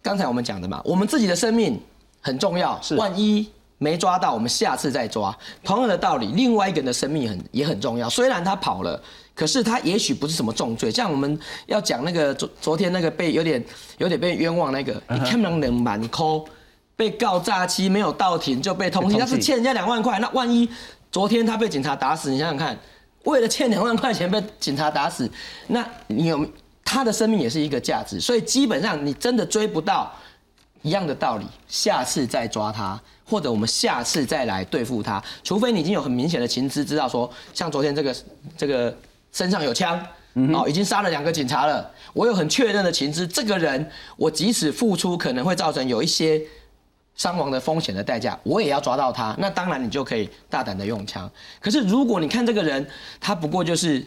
[0.03, 1.80] 刚才我们讲的嘛，我们自己的生命
[2.20, 3.47] 很重要，是万一。
[3.78, 5.36] 没抓到，我们下次再抓。
[5.62, 8.08] 同样的道理，另外一个人的生命很也很重要。
[8.08, 9.00] 虽然他跑了，
[9.34, 10.90] 可是他也许不是什么重罪。
[10.90, 13.62] 像我们要讲那个昨昨天那个被有点
[13.98, 16.46] 有点被冤枉那个，你看不能两满扣，
[16.96, 20.18] 被告诈欺没有到庭就被通缉，他是欠人家两万块。
[20.18, 20.68] 那万一
[21.12, 22.78] 昨天他被警察打死，你想想看，
[23.24, 25.30] 为了欠两万块钱被警察打死，
[25.66, 26.46] 那你有
[26.84, 30.10] 他的生命也是一个价值，所以基本上你真的追不到，
[30.82, 32.98] 一样的道理，下次再抓他，
[33.28, 38.16] 或者我们下次再来对付他，除非你已经有很明显的情资，知道说，像昨天这个
[38.56, 38.96] 这个
[39.32, 40.00] 身上有枪，
[40.54, 46.40] 哦，已经杀了两个警察了，我有很确认的情资，这个人我即使付出可能会造成有一些
[47.16, 51.30] 伤亡的风险的代价，我也要抓到他，那当然你就可以大胆的用枪。
[51.60, 52.86] 可是如果你看这个人，
[53.20, 54.04] 他不过就是。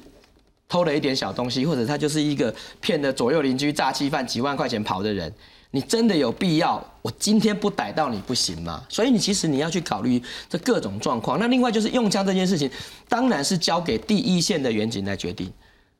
[0.71, 5.33] 偷了一点小东西，或者他就是一个骗的左右邻居诈欺犯几万块钱跑的人，
[5.71, 8.83] 你真的有必要我今天不逮到你不行吗？
[8.89, 11.39] 所以你其实你要去考虑这各种状况。
[11.39, 12.69] 那另外就是用枪这件事情，
[13.07, 15.51] 当然是交给第一线的远警来决定，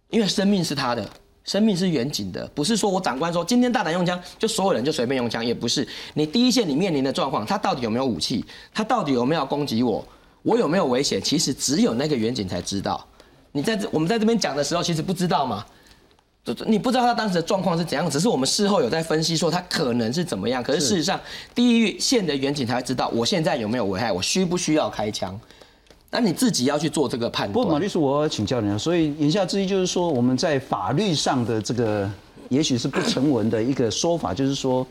[0.10, 1.08] 因为生命是他的，
[1.44, 5.88] 生命是远警的，不是说我长官说今天大胆用枪，就所有人就随便用枪，也不是。
[6.16, 8.44] 你第一线你面临的状况，他到底有没有武器？
[8.74, 10.04] 他到底有没有攻击我？
[10.42, 11.22] 我有没有危险？
[11.22, 13.06] 其实只有那个远警才知道。
[13.52, 15.66] 你在这我们在这边讲的时候，其实不知道嘛，
[16.54, 20.62] 就你不知道他当时的状况是怎样，只是我们事后有在分析说他可能是怎么样。
[20.64, 21.20] 可是事实上，
[21.54, 25.40] 第一线的远警才会知道我现在有没有危害，我需不需要开枪。
[26.12, 27.54] 那你自己要去做这个判断。
[27.54, 32.10] 不过马律师，我请教你啊，所以言下之意就是说，我们在法律上的这个
[32.50, 34.86] 也许是不成文的一个说法，就是说，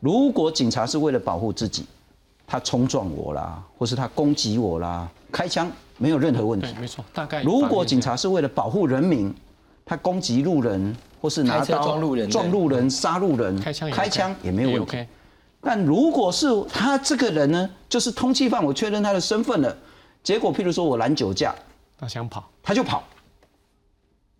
[0.00, 1.84] 如果警察是为了保护自己，
[2.46, 5.70] 他冲撞我啦，或是他攻击我啦，开枪。
[5.98, 7.02] 没有任何问题，没错。
[7.14, 9.34] 大概如果警察是为了保护人民，
[9.88, 15.06] 他攻击路人或是拿刀撞路人、撞路人、杀路人，开枪开枪也没有问题。
[15.60, 19.74] 但如果是他这个人呢，就是通缉犯，我确认他的身份了，
[20.24, 21.54] 结果譬如说我拦酒驾，
[21.96, 23.04] 他想跑，他就跑，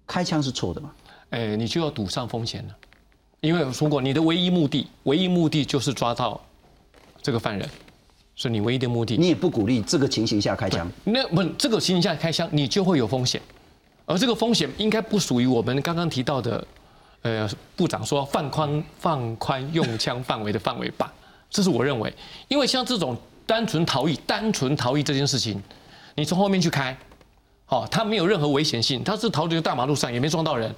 [0.05, 0.91] 开枪是错的嘛？
[1.31, 2.77] 哎，你就要赌上风险了，
[3.41, 6.41] 因为如果你的唯一目的，唯一目的就是抓到
[7.23, 7.69] 这个犯人。
[8.39, 10.87] 是你唯一的目的，你也不鼓励这个情形下开枪。
[11.05, 13.41] 那不，这个情形下开枪，你就会有风险，
[14.07, 16.67] 而这个风险应该不属于我们刚刚提到的，
[17.21, 17.47] 呃，
[17.77, 21.13] 部长说放宽放宽用枪范围的范围吧。
[21.51, 22.11] 这是我认为，
[22.49, 25.63] 因为像这种单纯逃逸、单纯逃逸这件事情，
[26.15, 26.97] 你从后面去开，
[27.69, 30.75] 哦，他没有任何危险性，他是逃离大马路上也没撞到人，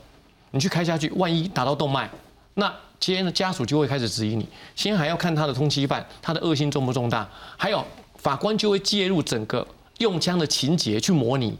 [0.51, 2.11] 你去开下去，万一打到动脉，
[2.55, 2.75] 那。
[3.01, 7.25] 接家属就会开始质疑你，先还要看他的通缉犯，他的恶性重不重大，
[7.57, 7.81] 还有
[8.17, 9.65] 法官就会介入整个
[9.99, 11.57] 用枪的情节去模拟，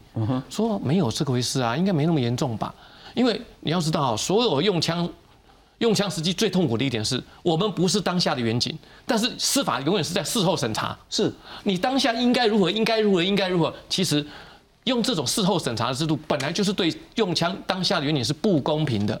[0.49, 2.73] 说没有这个回事啊，应该没那么严重吧？
[3.13, 5.07] 因为你要知道，所有用枪
[5.79, 11.33] 用枪时机最痛苦的一点是我们不是当下的远景，但是司法永远是在事后审查，是。
[11.63, 14.25] 你当下应该如何，应该如何，应该如何，其实
[14.83, 19.19] 用这种事后审查的制度，本来就是对用枪当下的远景是不公平的。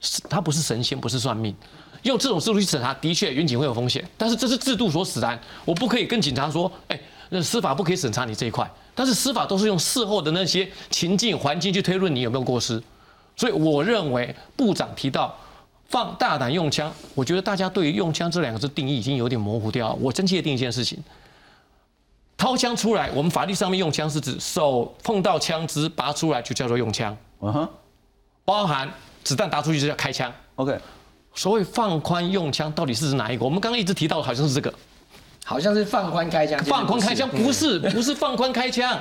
[0.00, 1.54] 是，他不是神仙，不是算命，
[2.02, 7.00] 用这种制度去审查，的确，远景会有风险，但是这是制度所使然，我不可以跟警察说，哎，
[7.30, 12.82] 那司法不可以审查你这一块，但是司法都是用事后的那些情境环境去推论你有没有过失，
[13.36, 15.36] 所以我认为部长提到
[15.88, 19.92] 放大胆用枪，我觉得大家对于用枪这两个字定义已经有点模糊掉。
[20.00, 21.02] 我真切定一件事情，
[22.36, 27.68] 掏枪出来，我们法律上面用枪是指手碰到枪支拔出来就叫做用枪，嗯哼，
[28.44, 28.88] 包含。
[29.24, 30.32] 子弹打出去就叫开枪。
[30.54, 30.78] OK，
[31.34, 33.44] 所谓放宽用枪到底是指哪一个？
[33.44, 34.72] 我们刚刚一直提到好像是这个，
[35.48, 36.62] 好像是放宽开枪。
[36.66, 39.00] 放宽开枪不是不是放宽开枪。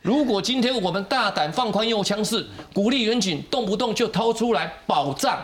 [0.00, 5.36] 如果今天我们大胆放宽用枪，是鼓励远警动不动就掏出来保障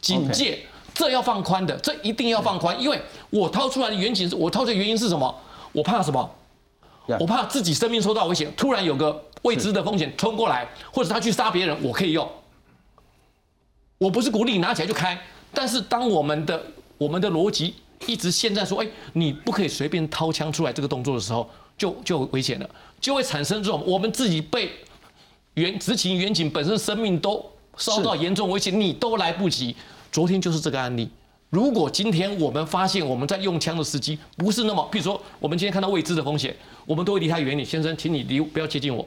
[0.00, 2.76] 警戒，这要放宽的，这一定要放宽。
[2.82, 3.00] 因为
[3.30, 5.32] 我掏出来的远警，我掏出来原因是什么？
[5.70, 6.28] 我怕什么？
[7.20, 12.28] 我怕自己生命受到危险，突然有个未知的风险冲过来，或者他去杀别人，我可以用。
[13.98, 15.16] 我不是鼓励你拿起来就开，
[15.54, 16.60] 但是当我们的
[16.98, 17.76] 我们的逻辑
[18.06, 22.68] 一直现在说，哎，你不可以随便掏枪出来这个动作的时候，就就危险了，
[23.00, 24.70] 就会产生这种我们自己被
[25.54, 27.44] 远执勤远警本身生命都
[27.76, 29.76] 受到严重危险，你都来不及。
[30.10, 31.08] 昨天就是这个案例。
[31.50, 37.64] 如果今天我们发现我们在用枪的时机不是那么，比如说我们今天看到未知的风险，我们都会离他远点。
[37.64, 39.06] 先生，请你离不要接近我，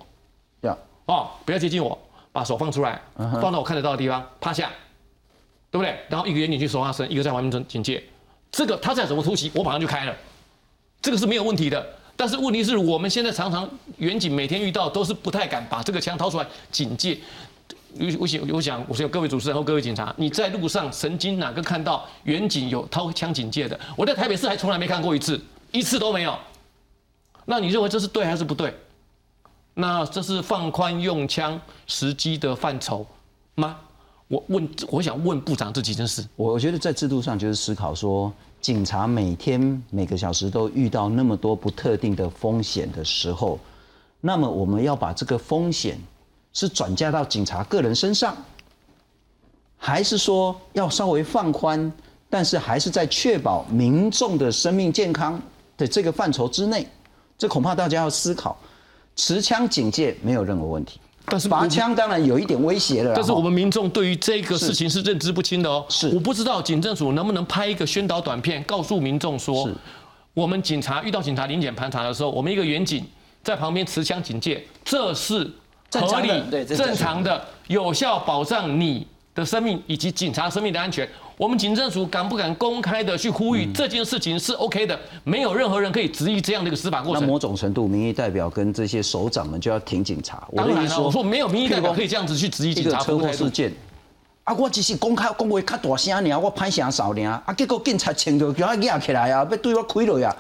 [0.62, 1.98] 要哦，不要接近我，
[2.32, 4.70] 把手放出来，放到我看得到的地方，趴下。
[5.72, 5.98] 对不对？
[6.08, 8.04] 然后一个远景去说话声，一个在外面警警戒，
[8.54, 10.16] 这个他在怎么突袭，我马上就开了，
[11.02, 11.86] 这个是没有问题的。
[12.16, 17.20] 但是问题是我们现在常常远景每天遇到都是不太敢把这个枪掏出来警戒。
[18.00, 23.80] 我我想我想我想各位主持人和各位警察，你在路上曾经哪个看到远景有掏枪警戒的？
[23.96, 25.42] 我在台北市还从来没看过一次，
[25.72, 26.38] 一次都没有。
[27.46, 28.72] 那你认为这是对还是不对？
[29.74, 33.06] 那这是放宽用枪时机的范畴
[33.56, 33.80] 吗？
[34.28, 36.26] 我问，我想问部长这几件事。
[36.36, 43.60] 我觉得在制度上就是思考说，警察每天每个小时都遇到那么多不特定的风险的时候，
[44.22, 46.00] 那么我们要把这个风险
[46.54, 48.36] 是转嫁到警察个人身上，
[49.78, 51.92] 还是说要稍微放宽，
[52.30, 55.40] 但是还是在确保民众的生命健康
[55.78, 56.88] 的这个范畴之内？
[57.38, 58.58] 这恐怕大家要思考。
[59.16, 63.14] 持枪警戒没有任何问题，但是拔枪当然有一点威胁了。
[63.16, 65.86] 但是我们民众对于这个事情是认知不清的哦。
[65.90, 69.74] 是我不知道警政署能不能拍一个宣导短片，告诉民众说是，
[70.34, 73.06] 我们警察遇到警察临检盘查的时候，我们一个远警
[73.42, 75.50] 在旁边持枪警戒，这是
[75.90, 76.30] 正合理
[76.66, 81.08] 正常的、有效保障你的生命以及警察生命的安全。
[81.38, 84.98] 我们警政署敢不敢公开的去呼吁这件事情是 OK 的？
[85.24, 87.22] 没有任何人可以质疑这样的一个司法过程。
[87.22, 90.48] 那某种程度，民意代表跟这些首长们就要挺警察。
[90.52, 93.18] 我当然了，我说没有民意代表可以这样子去质疑警察一个车。
[93.18, 93.74] 祸事件，
[94.44, 100.36] 啊，我只是讲较讲话较大声尔，我拍声少尔，啊，结果警察牵着叫我压起来啊，要对我开落呀，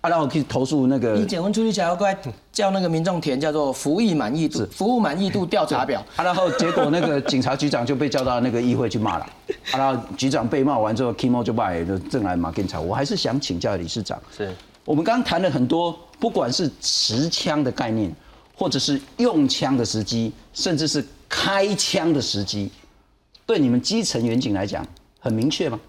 [0.00, 2.16] 啊，然后去投诉那个以检温处理起来，过来
[2.60, 6.04] 叫那个民众填叫做服役满意度服务满意度调查表。
[6.16, 9.24] 啊，然后结果那个警察局长就被叫到那个议会去骂了，
[9.72, 12.78] 啊，然后局长被骂完之后，Kimo 就骂就正来马警察。
[12.78, 14.54] 我还是想请教理事长，是
[14.84, 18.14] 我们刚刚谈了很多，不管是持枪的概念，
[18.54, 22.70] 或者是用枪的时机，甚至是开枪的时机，
[23.46, 24.86] 对你们基层远景来讲
[25.18, 25.80] 很明确吗？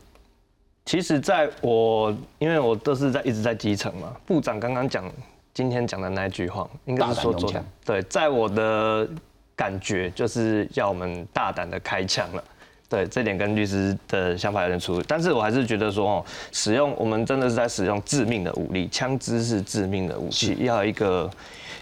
[0.83, 5.05] 其实，在我因为我都是在一直在基层嘛，部长刚刚讲
[5.53, 9.07] 今天讲的那一句话，应该是说昨天对，在我的
[9.55, 12.43] 感觉就是要我们大胆的开枪了。
[12.87, 21.31] 对，这点跟律师的想法有点出入，但是我还是觉得说，哦，使用我们真的是在使用致命的武力，枪支是致命的武器，要一个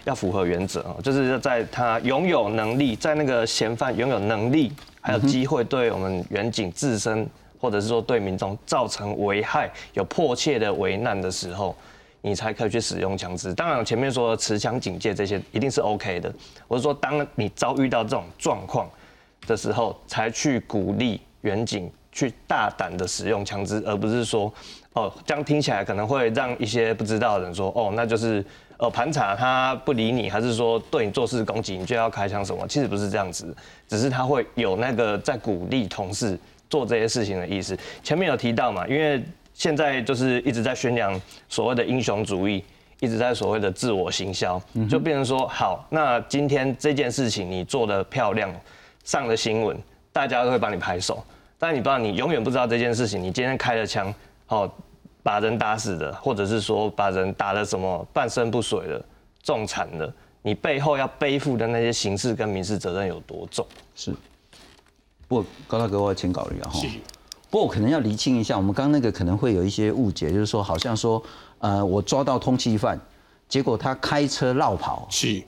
[0.04, 7.28] 要符合原则啊，就是要在他拥有能力，在那个嫌犯拥有能力还有机会对我们远景自身
[7.60, 11.74] 或者是说对民众造成危害、有迫切的危难的时候，
[12.22, 13.54] 你才可以去使用枪支。
[13.54, 16.32] 当然，前面说持枪警戒这些一定是 OK 的。
[16.68, 18.88] 我是说，当你遭遇到这种状况
[19.46, 24.52] 的时候，才去鼓励远警去大胆的使用枪支，而不是说，
[24.92, 28.44] 哦，这样听起来可能会让一些不知道的人说，哦，那就是
[28.76, 32.66] 呃盘查他不理你，还是说对你做事攻击，你就要开枪什么？
[32.68, 33.56] 其实不是这样子，
[33.88, 37.78] 只是他会有那个在鼓励同事做这些事情的意思。
[38.02, 39.22] 前面有提到嘛，因为
[39.60, 42.64] 现在就是一直在宣扬所谓的英雄主义，
[42.98, 44.58] 一直在所谓的自我行销，
[44.88, 48.50] 就变成说，好，那今天这件事情你做的漂亮，
[49.04, 49.76] 上了新闻，
[50.12, 51.22] 大家都会帮你拍手，
[51.58, 54.14] 但你不知道，你永远不知道这件事情，你今天开了枪，
[54.48, 54.72] 哦，
[55.22, 59.04] 把人打死的，或者是说把人打的什么半身不遂的、
[59.42, 63.66] 重残的，你背后要背负的那些刑事跟民事责任有多重？
[63.94, 64.10] 是。
[65.28, 66.80] 不过高大哥，我要请考虑啊哈。
[67.50, 71.20] 不过我可能要厘清一下，我们刚刚那个可能会有一些误解，就是说好像说，
[71.58, 72.98] 呃，我抓到通缉犯，
[73.48, 75.42] 结果他开车绕跑，是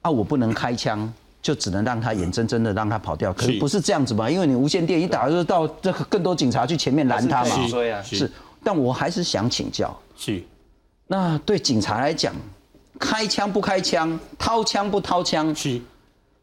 [0.00, 3.32] 啊，我不能开枪，就只能让他眼睁睁的让他跑掉。
[3.32, 4.30] 可是是不是这样子嘛？
[4.30, 7.50] 因为你无线电一打就到这个更多警察去前面拦他嘛。
[7.50, 8.30] 是追啊，是，
[8.62, 10.40] 但我还是想请教，是
[11.08, 12.32] 那对警察来讲，
[13.00, 15.80] 开枪不开枪，掏枪不掏枪，是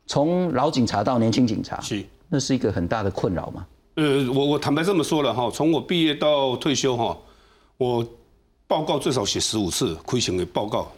[0.07, 2.05] 从老警察到年轻警察，是。
[2.27, 3.65] 那是一个很大的困扰嘛。
[3.95, 7.17] 呃，我我坦白这么说了哈，从我毕业到退休哈，
[7.77, 8.05] 我
[8.67, 10.91] 报告最少写十五次亏钱的报告，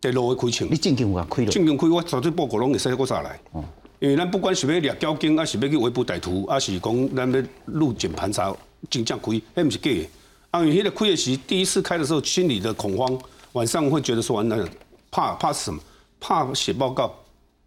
[0.00, 0.76] 在路的亏钱你。
[0.76, 3.38] 正经有啊亏了，正经开我早对报告拢会使我再来。
[4.00, 8.52] 因为咱不管是要掠交警，还是要去围捕歹徒，还是讲咱要入检盘查，
[8.90, 10.08] 真正开，迄不是假的。
[10.50, 13.16] 啊，因为迄个开的时，第一次开的时候，心里的恐慌，
[13.52, 14.68] 晚上会觉得说，完了，
[15.12, 15.80] 怕怕什么？
[16.18, 17.14] 怕写报告，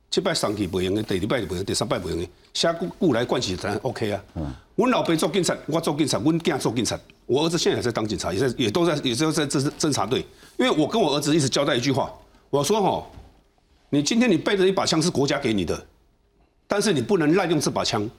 [0.10, 4.22] 这摆上去不用的，第二摆就不用，第三摆不用的，写久久来惯起咱 OK 啊。
[4.76, 10.20] 阮老爸做警察，我做警察，阮囝做警察，我儿子现在也在当警察，也在也都在也都在侦侦查队。
[10.58, 12.12] 因为我跟我儿子一直交代一句话，
[12.50, 13.08] 我说哈，
[13.90, 15.86] 你今天你背着一把枪是国家给你的，
[16.68, 18.10] 但是你不能滥用这把枪。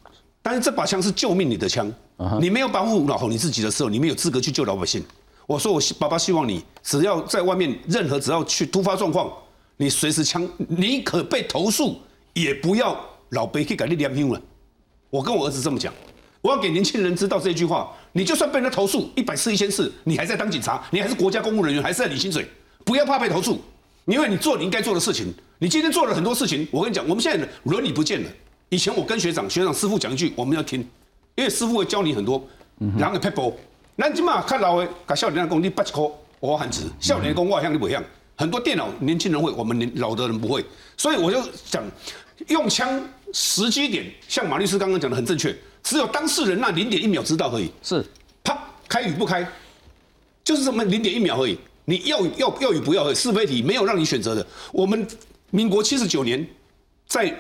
[0.41, 1.93] 但是这把枪是救命你的枪，
[2.41, 5.05] 你没有保护好你自己的时候，你没有资格去救老百姓。
[5.45, 9.31] 我说我希爸爸希望你只要在外面任何只要去突发状况，
[9.77, 12.01] 你随时枪，你可被投诉，
[12.33, 12.99] 也不要
[13.31, 14.41] 老辈去给你连命了。
[15.11, 15.93] 我跟我儿子这么讲，
[16.47, 17.93] 我要给年轻人知道这句话。
[18.13, 22.49] 你就算被人家投诉一百次、一千次，你还在当警察，你还是国家公务人员，还是在领薪水，
[22.85, 23.61] 不要怕被投诉，
[24.05, 25.35] 因为你做你应该做的事情。
[25.59, 28.31] 你今天做了很多事情，我跟你讲，我们现在伦理不见了。
[28.69, 30.81] 以前我跟学长、学长、师傅讲一句，我们要听，
[31.35, 32.43] 因为师傅会教你很多，
[32.97, 33.55] 然后 people。
[33.99, 38.03] 咱今嘛看老的，甲少年讲你八一块，我喊值；少年讲我像你不一样。
[38.37, 40.65] 很多电脑年轻人会，我们年老的人不会。
[40.97, 41.83] 所以我就讲，
[42.49, 45.57] 用枪时机点，像马律师刚刚讲的很正确，
[45.87, 47.71] 只有当事人那零点一秒知道而已。
[47.81, 48.05] 是，
[48.43, 48.59] 啪，
[48.89, 49.47] 开与不开，
[50.43, 51.57] 就是这么零点一秒而已。
[51.85, 54.45] 你要与要要与不要而已，是非题没有让你选择的。
[54.73, 55.07] 我们
[55.51, 56.45] 民国七十九年，
[57.07, 57.33] 在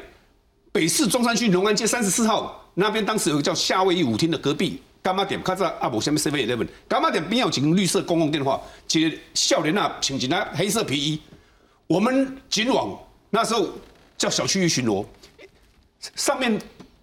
[0.70, 11.20] 北市中山区龙安街三十四号那边当时有个叫夏威夷舞厅的隔壁干妈点，看在啊无什么 seven eleven，干妈点边有一个绿色公共电话，一个少年啊穿一那黑色皮衣，
[11.88, 12.96] 我们警网
[13.30, 13.68] 那时候
[14.16, 15.04] 叫小区域巡逻，
[16.14, 16.56] 上面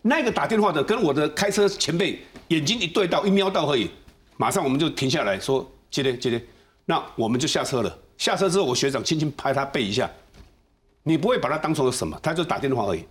[0.06, 3.90] 那个打电话的跟我的开车前辈眼睛一对到一瞄到而已，
[4.36, 6.44] 马上我们就停下来说接嘞接嘞，
[6.86, 8.00] 那我们就下车了。
[8.18, 10.10] 下车之后，我学长轻轻拍他背一下，
[11.04, 13.06] 你不会把他当成什么，他就打电话而已。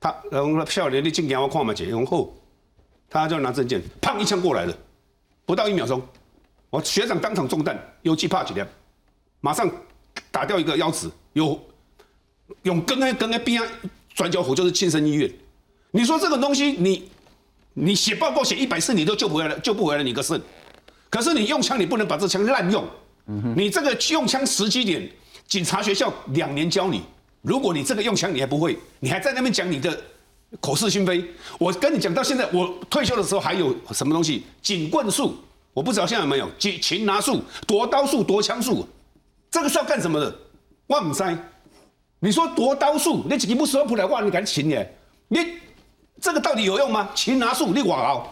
[0.00, 2.34] 他然后少年你进给我看嘛姐，然后
[3.08, 4.76] 他就拿证件，砰一枪过来了，
[5.46, 6.02] 不到一秒钟，
[6.68, 8.62] 我学长当场中弹，有气怕几粒，
[9.40, 9.70] 马上
[10.32, 11.58] 打掉一个腰子，有
[12.64, 13.62] 用跟那跟那边
[14.14, 15.32] 转角虎就是庆生医院。
[15.92, 17.08] 你说这个东西，你
[17.74, 20.40] 你写报告写一百次你都救不回来，救不回来你个肾。
[21.08, 22.84] 可是你用枪，你不能把这枪滥用。
[23.54, 25.08] 你这个用枪时机点，
[25.46, 27.02] 警察学校两年教你。
[27.42, 30.00] 如果你这个用枪你还不会，你还在那边讲你的
[30.60, 31.24] 口是心非。
[31.58, 34.44] 我跟你讲到现在，我退休的时候还有什么东西？
[34.62, 35.34] 警棍术，
[35.74, 36.48] 我不知道现在有没有。
[36.58, 38.88] 擒擒拿术、夺刀术、夺枪术，
[39.50, 40.34] 这个是要干什么的？
[40.86, 41.22] 我唔知。
[42.20, 44.96] 你说夺刀术，你自己不说不来话，你敢擒耶？
[45.28, 45.40] 你
[46.22, 47.10] 这个到底有用吗？
[47.16, 48.24] 擒拿术，你哇哦！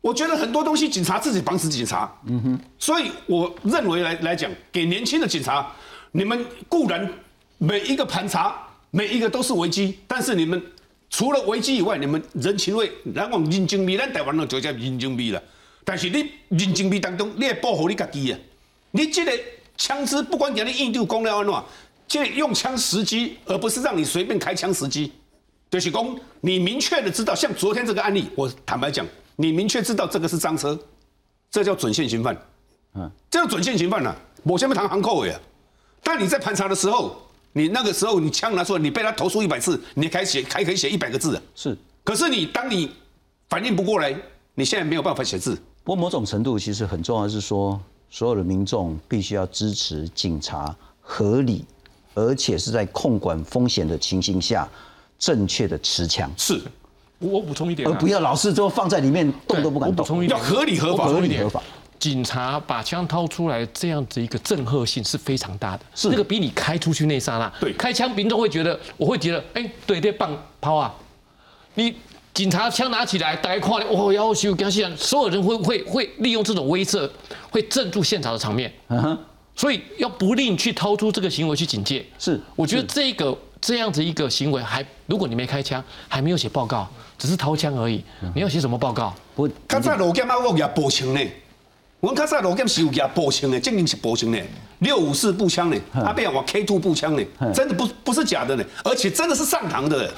[0.00, 5.68] 我觉得很多东西警察自己绑死警察，嗯哼，所以我认为来来讲，给年轻的警察，
[6.12, 7.10] 你们固然
[7.58, 8.56] 每一个盘查，
[8.92, 10.62] 每一个都是危机，但是你们
[11.10, 15.42] 除了危机以外，你们人情味，咱讲人情味，咱台湾人就叫人情味了。
[15.84, 18.38] 但是你人情味当中，你要保护你自己啊！
[18.92, 19.32] 你这个
[19.76, 21.54] 枪支，不管讲你印度公了安怎，
[22.06, 25.12] 这用枪时机，而不是让你随便开枪时机。
[25.74, 29.04] 就是讲，你明确的知道，像昨天这个案例，我坦白讲。
[29.34, 30.78] 你明确知道这个是赃车，
[31.50, 32.38] 这叫准现行犯，
[32.94, 34.14] 嗯，这叫准现行犯呐。
[34.44, 35.36] 我先不谈行扣呀，
[36.04, 37.16] 但你在盘查的时候，
[37.52, 41.42] 你那个时候你枪拿出来，你被他投诉一百次，你还写还可以写一百个字啊。
[41.56, 42.92] 是，可是你当你
[43.48, 44.16] 反应不过来，
[44.54, 45.60] 你现在没有办法写字。
[45.82, 51.64] 不过某种程度其实很重要是说，所有的民众必须要支持警察合理，
[52.14, 54.68] 而且是在控管风险的情形下，
[55.18, 56.30] 正确的持枪。
[56.36, 56.60] 是。
[57.20, 60.26] 我补充一点，而不要老是都放在里面动都不敢动。
[60.28, 61.62] 要合理合法，合理合法。
[61.98, 65.84] 警察把枪掏出来，这样子一个震撼性是非常大的。
[65.94, 70.94] 是那个比你开出去那刹那，对，开枪民众会觉得，我会觉得，哎，对对，棒抛啊！
[71.76, 71.94] 你
[72.34, 77.08] 警察枪拿起来，大家看，哦，要求跟现所有人会会会利用这种威慑，
[77.48, 78.70] 会镇住现场的场面。
[78.88, 79.18] 嗯哼，
[79.56, 82.04] 所以要不吝去掏出这个行为去警戒。
[82.18, 83.34] 是，我觉得这个
[83.64, 86.86] 这样子一个行为，还如果你没开枪，还没有写报告。
[87.16, 88.04] 只是掏枪而已，
[88.34, 89.14] 你要写什么报告？
[89.36, 91.20] 我，刚才罗剑啊，我也步枪呢。
[92.00, 94.38] 我刚才罗剑是有也步枪呢，证明是步枪呢，
[94.80, 100.12] 六五四步枪呢，阿变我 K two 步枪呢，真的不不是假的呢，而且真的是上膛的。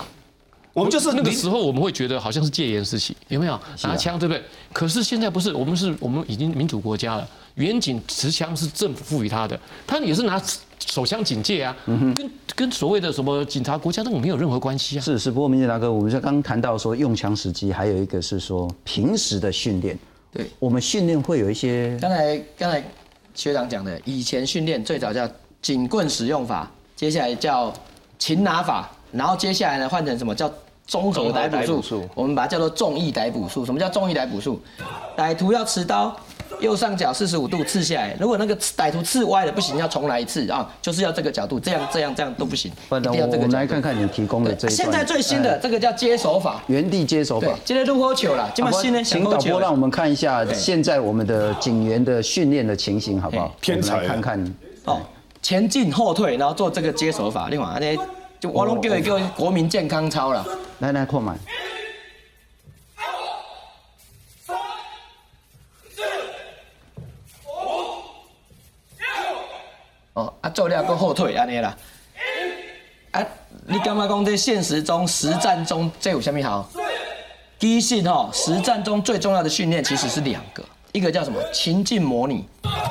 [0.77, 4.43] 我们就是那个时候我们会觉得好像是戒严时期，有没有拿枪对不对？
[4.75, 10.41] 可是现在不是，我们是我们已经民主国家了，远景持枪是政府赋予他的，他也是拿。
[10.79, 11.75] 手枪警戒啊，
[12.15, 15.01] 跟跟所谓的什么警察国家那种没有任何关系啊。
[15.01, 19.99] 是是，不过明杰大哥，我们刚刚谈到说用枪时机，还有一个是说平时的训练。
[20.33, 21.99] 对，我们训练会有一些。
[22.01, 22.85] 刚才刚才
[23.35, 25.29] 学长讲的，以前训练最早叫
[25.61, 27.75] 警棍使用法，接下来叫
[28.19, 30.49] 擒拿法，然后接下来呢换成什么叫
[30.87, 32.09] 综合逮捕术？
[32.15, 33.65] 我们把它叫做重义逮捕术。
[33.65, 34.61] 什么叫重义逮捕术？
[35.17, 36.17] 歹徒要持刀。
[36.61, 42.71] 右上角四十五度刺下来，如果那个歹徒刺歪了不行，要重来一次啊，就是要这个角度，这样这样这样都不行。
[42.71, 43.39] 一定要这个。
[43.39, 47.49] 我们来看看你提供的这现在最新的这个叫接手法，原地接手法。
[47.65, 49.03] 今天入火球了，今么新的。
[49.03, 53.53] 请导播让我们看一下现在我们的警员的训练的情形，好不好？
[53.61, 54.07] 偏才。
[54.07, 55.01] 看看哦，
[55.43, 57.49] 前进后退，然后做这个接手法。
[57.51, 57.95] 另外，那
[58.39, 60.45] 就我拢叫伊叫国民健康操啦。
[60.81, 61.39] 来来，扩满。
[70.15, 71.77] 哦，啊，做了搁后退安尼啦。
[73.11, 73.27] 啊，
[73.67, 76.69] 你感觉讲在现实中、实战中这有虾米好？
[77.59, 80.63] 第一性吼，实战中最重要的训练其实是两个，
[80.93, 81.39] 一个叫什么？
[81.53, 82.47] 情境模拟。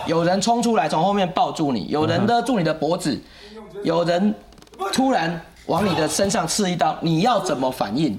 [0.07, 3.19] 有人冲出来从后面抱住你，有人勒住你的脖子，
[3.83, 4.33] 有人
[4.93, 8.17] 突然往你的身上刺一刀，你要怎么反应？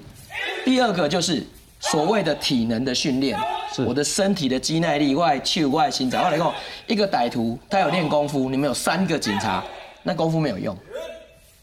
[0.64, 1.46] 第二个就是
[1.80, 3.38] 所谓的体能的训练。
[3.86, 6.24] 我的身体的肌耐力，外气外心脏。
[6.24, 6.52] 我来讲，
[6.86, 9.62] 一个歹徒他有练功夫，你们有三个警察，
[10.02, 10.74] 那功夫没有用。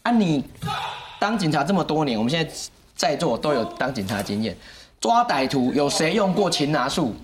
[0.02, 0.44] 啊，你
[1.18, 2.52] 当警察这么多年，我们现在
[2.94, 4.56] 在座都有当警察经验，
[5.00, 7.14] 抓歹徒有谁用过擒拿术？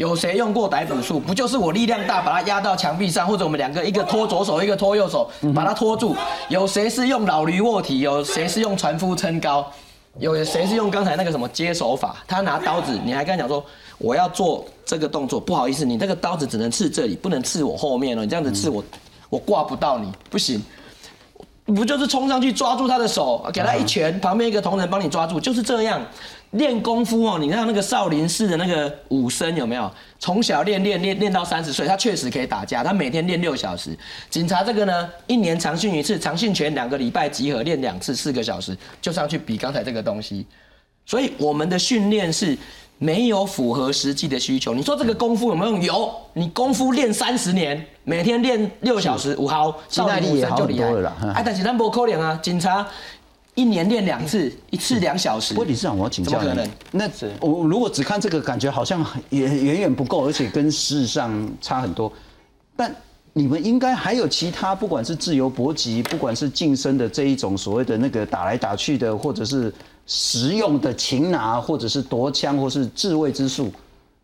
[0.00, 1.20] 有谁用过逮捕术？
[1.20, 6.16] 不就是我力量大，把他压到墙壁上，或者我们两个一个拖左手，一个拖右手，把他拖住？
[6.48, 8.00] 有谁是用老驴卧体？
[8.00, 9.70] 有谁是用船夫撑高？
[10.18, 12.16] 有谁是用刚才那个什么接手法？
[12.26, 13.62] 他拿刀子，你还跟他讲说
[13.98, 18.22] 我要做这个动作，不好意思，你那个刀子只能刺这里，不能刺我后面哦。
[18.22, 18.82] 你这样子刺我，
[19.28, 20.64] 我挂不到你，不行。
[21.66, 26.00] 不就是冲上去抓住他的手，给他一拳，旁边一个同仁帮你抓住，就是这样
[26.50, 27.38] 练功夫哦。
[27.38, 29.90] 你看那个少林寺的那个武僧有没有？
[30.18, 32.84] 从小练练练练到三十岁，他确实可以打架。
[32.84, 33.96] 他每天练六小时。
[34.28, 40.46] 警察这个呢，一年长训一次，长训拳两个礼拜集合练两次，四个小时就上去比刚才这个东西。
[41.06, 42.56] 所以我们的训练是。
[43.02, 44.74] 没有符合实际的需求。
[44.74, 45.82] 你说这个功夫有没有用？
[45.82, 46.14] 有。
[46.34, 51.16] 你功夫练三十年，每天练六小时，五毫，肌耐力也好很多了啦。
[51.34, 52.38] 哎，但是咱不可能啊！
[52.42, 52.86] 警察
[53.54, 55.54] 一年练两次，一次两小时。
[55.54, 57.08] 不过理事长，我要请教你，那
[57.40, 62.12] 我如果只看这个，感觉好像也远远不够，而且跟事实上差很多。
[62.76, 62.94] 但
[63.32, 69.72] 你们应该还有其他，不管是自由搏击，不管是晋升的这一种所谓的那个打来打去的，或者是。
[70.12, 73.72] 实用的擒拿，或者是夺枪，或是自卫之术，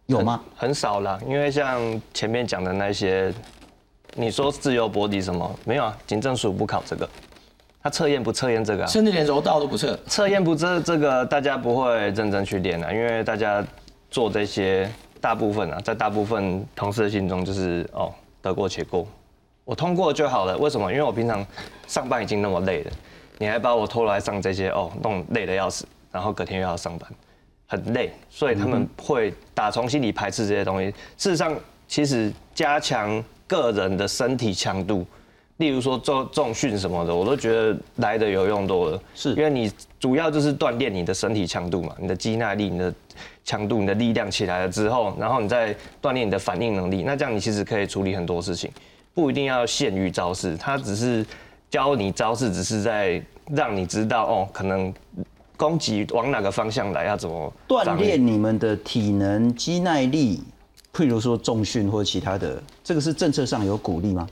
[0.07, 0.41] 有吗？
[0.57, 3.33] 很少了，因为像前面讲的那些，
[4.17, 5.97] 你说自由搏击什么没有啊？
[6.05, 7.09] 警政署不考这个，
[7.87, 13.65] 他测验不测验这个，啊甚至连柔道都不测，测验不测这个，大家不会认真去练啊，因为大家
[14.11, 18.13] 做这些大部分啊，在大部分同事的心中就是哦，
[18.43, 19.07] 得过且过，
[19.65, 20.59] 我通过就好了。
[20.59, 20.91] 为什么？
[20.91, 21.47] 因为我平常
[21.87, 22.91] 上班已经那么累了。
[23.39, 27.09] 你还把我拖来上这些哦，弄累的要死，然后隔天又要上班，
[27.69, 30.91] 很累，所以他们会打从心里排斥这些东西。
[31.17, 31.55] 事实上，
[31.87, 35.07] 其实加强个人的身体强度，
[35.59, 39.01] 例如说做重训什么的，我都觉得来的有用多了。
[39.15, 42.95] 是因为你主要就是锻炼你的身体强度嘛，你的肌耐力、你的
[43.45, 48.71] 强度、你的力量起来了之后，然后你再锻炼你的反应能力，那这样你其实可以处理很多事情，
[49.15, 51.25] 不一定要限于招式，它只是。
[51.69, 54.95] 教你招式，只是在让你知道哦，可能
[55.57, 60.41] 攻击往哪个方向来，要怎么锻炼你们的体能、肌耐力，
[60.95, 64.29] 譬如说重训或其他的，这个是政策上有鼓励吗？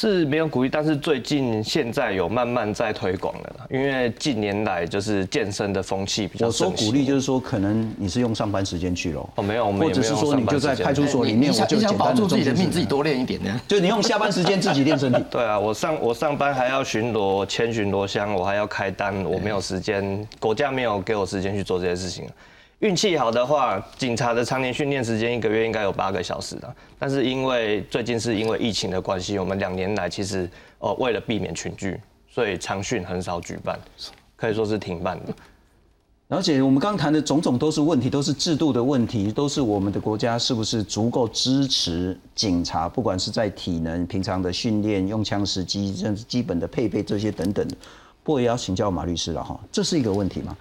[0.00, 6.46] 是没有鼓励，但是最近现在有慢慢在推广了，因为近年来就是健身的风气比较。
[6.46, 9.28] 我说鼓励就是说，可能你是用上班时间去喽？
[9.34, 13.60] 哦，没有，或者是说你就在派出所里面，我就想保住自己的命，自己多练一点呢？
[13.66, 15.20] 就你用下班时间自己练身体。
[15.28, 22.24] 对啊，我上我上班还要巡逻、签巡逻箱，我还要开单，我没有时间，国家没有给我时间去做这些事情。
[22.80, 26.76] 运气好的话，警察的常年训练时间一个月应该有八个小时的。
[26.96, 30.48] 但是因为最近是因为疫情的关系，我们两年来其实
[30.78, 32.00] 哦为了避免群聚，
[32.30, 33.76] 所以常训很少举办，
[34.36, 35.34] 可以说是停办的。
[36.28, 47.74] 而且我们刚谈的种种都是问题，都是制度的问题，都是我们的国家是不是足够支持警察，不管是在体能、平常的训练、用枪时机、甚至基本的配备这些等等的。
[48.22, 50.56] 不过也要请教马律师了哈，这是一个问题吗？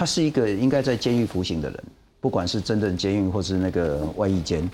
[0.00, 1.78] 他是一个应该在监狱服刑的人，
[2.22, 4.66] 不管是真正监狱或是那个外役监。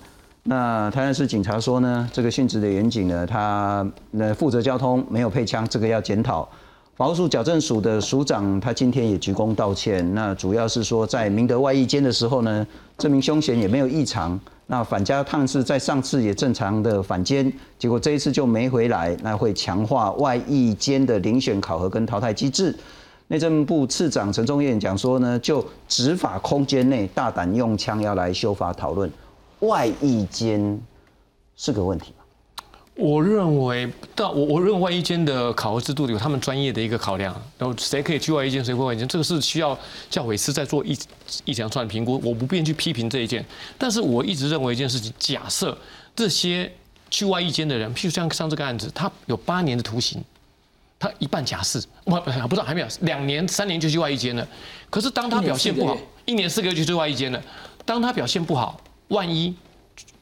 [0.44, 6.48] 那台南市警察说呢，这个殉职的员警呢，他那负责交通没有配枪，这个要检讨。
[6.94, 10.14] 法务署矫正署的署长他今天也鞠躬道歉。
[10.14, 12.64] 那主要是说在明德外役监的时候呢，
[12.96, 14.38] 这名凶嫌也没有异常。
[14.68, 19.16] 那返家探视在上次也正常的返监，结果这一次就没回来。
[19.24, 22.72] 那会强化外役监的遴选考核跟淘汰机制。
[23.28, 29.10] 内政部次长陈忠燕讲说呢，就执法空间内大胆用枪要来修法讨论，
[29.60, 30.80] 外役间
[31.56, 32.24] 是个问题吗？
[32.94, 39.76] 我认为，到我我认为外役间的考核制度有他们专业的一个考量，然后谁可以去外役间，谁不外役间，这个是需要
[40.08, 40.96] 教委师在做一
[41.44, 43.44] 一长串评估，我不便去批评这一件。
[43.76, 45.76] 但是我一直认为一件事情，假设
[46.14, 46.72] 这些
[47.10, 50.24] 去外役间的人，譬如像上这个案子，他有八年的徒刑。
[50.98, 54.46] 他一半假释，不不知道还没有两年三年就去外一间了。
[54.88, 57.42] 可是当他表现不好，一年四个月就去外一间了。
[57.84, 59.54] 当他表现不好，万一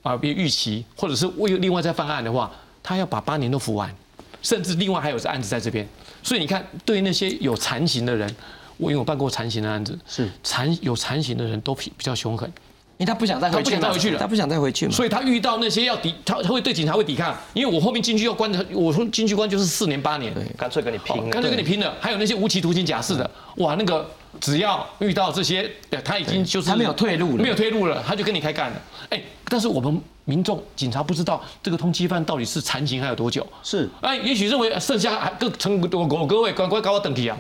[0.03, 2.51] 啊别预期，或者是为另外再犯案的话，
[2.83, 3.95] 他要把八年都服完，
[4.43, 5.87] 甚至另外还有案子在这边。
[6.23, 8.29] 所以你看，对于那些有残刑的人，
[8.77, 12.51] 我因为我办过残刑的案子，是残有残刑的人都比比较凶狠。
[12.97, 14.93] 因为他不想再回去，他不想再回去了，他不想再回去嘛。
[14.93, 17.37] 所以他遇到那些要抵，他他会对警察会抵抗。
[17.53, 21.93] 因为我后面进去要关的，我说进去关就是四年八年，干脆跟你拼，干脆跟你拼了。
[22.01, 24.09] 还有那些无期徒刑假释的，哇，那个
[24.41, 25.69] 只要遇到这些，
[26.05, 28.81] 他已经就是他没有退路了，没有退路了，他就跟你开干了。
[29.11, 37.37] 哎，但是我们民众警察不知道这个通缉犯到底是残刑还有多久，是哎，也许认为剩下还各成我我各位乖乖搞我等题啊。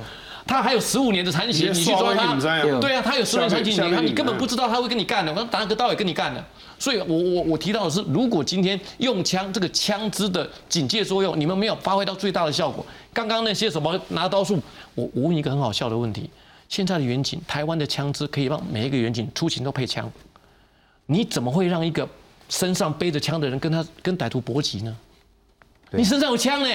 [0.46, 2.34] 他还有十五年的残刑，你去抓他，
[2.80, 6.44] 对啊，他有十年残刑，你你根本不知道他会跟你干的，我打个刀也跟你干的。
[6.78, 12.84] 所以，我我我提到的是，如果今天用枪这个枪支的警戒作用，你们没有发挥到最大的效果。
[13.12, 14.60] 刚刚那些什么拿刀术，
[14.94, 16.28] 我我问一个很好笑的问题：
[16.68, 20.10] 现在的远景，台湾的枪支可以让每一个远景出勤都配枪，
[21.06, 22.06] 你怎么会让一个
[22.50, 24.94] 身上背着枪的人跟他跟歹徒搏击呢？
[25.92, 26.68] 你身上有枪呢，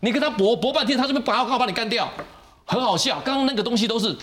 [0.00, 2.10] 你跟他搏搏半天，他这边拔高把你干掉，
[2.64, 3.20] 很好笑。
[3.20, 4.16] 刚刚那个东西都是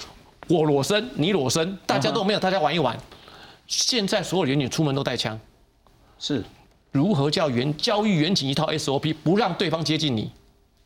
[0.47, 2.97] 我裸身，你裸身，大家都没有，大家玩一玩。
[3.67, 5.39] 现在所有远景出门都带枪，
[6.19, 6.43] 是
[6.91, 10.31] 如何叫远教育远景一套 SOP，不让对方接近你？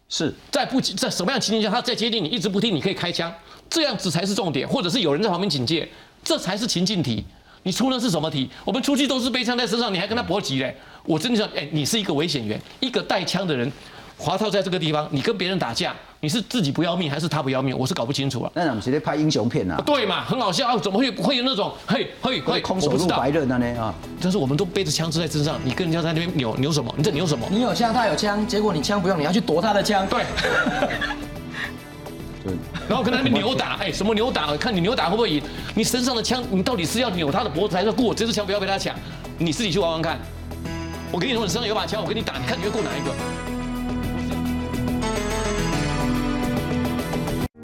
[0.08, 3.34] 是在不在什么样的情境下，他在接近你，一直不听，你可以开枪，
[3.68, 5.89] 这样子才是重点，或者是有人在旁边警戒，
[6.24, 7.26] 这才是情境题。
[7.64, 8.47] 你出的是什么题？
[8.64, 10.78] 我们出去都是背枪在身上，你还跟他搏击嘞？
[11.06, 13.72] 我真的想，哎，你是一个危险源，一个带枪的人，
[14.16, 17.78] 滑套在这个地方，你跟别人打架，你是自己不要命还是他不要命？
[17.78, 18.51] 我是搞不清楚了。
[18.55, 19.82] 那我们直接拍英雄片啊？
[19.86, 20.78] 对嘛，很好笑啊！
[20.78, 23.93] 怎么会不会有那种嘿嘿嘿空手入白刃的呢啊？
[24.20, 26.93] 但是我们都背着枪支在身上，你跟人家在那边扭扭什么？
[26.97, 27.45] 你在扭什么？
[27.51, 30.07] 你有枪，他有枪，结果你枪不用，你要去夺他的枪。
[30.07, 30.24] 对。
[32.88, 34.55] 然后跟他们扭打，哎，什么扭打？
[34.57, 35.41] 看你扭打会不会赢？
[35.74, 38.95] 你身上的枪，你到底是要扭他的脖子，还是过这支枪不要被他抢？
[39.38, 40.20] 你自己去玩玩看。
[41.11, 43.55] 我跟你说，你身上有把枪，我跟你打，你看你会过哪一个？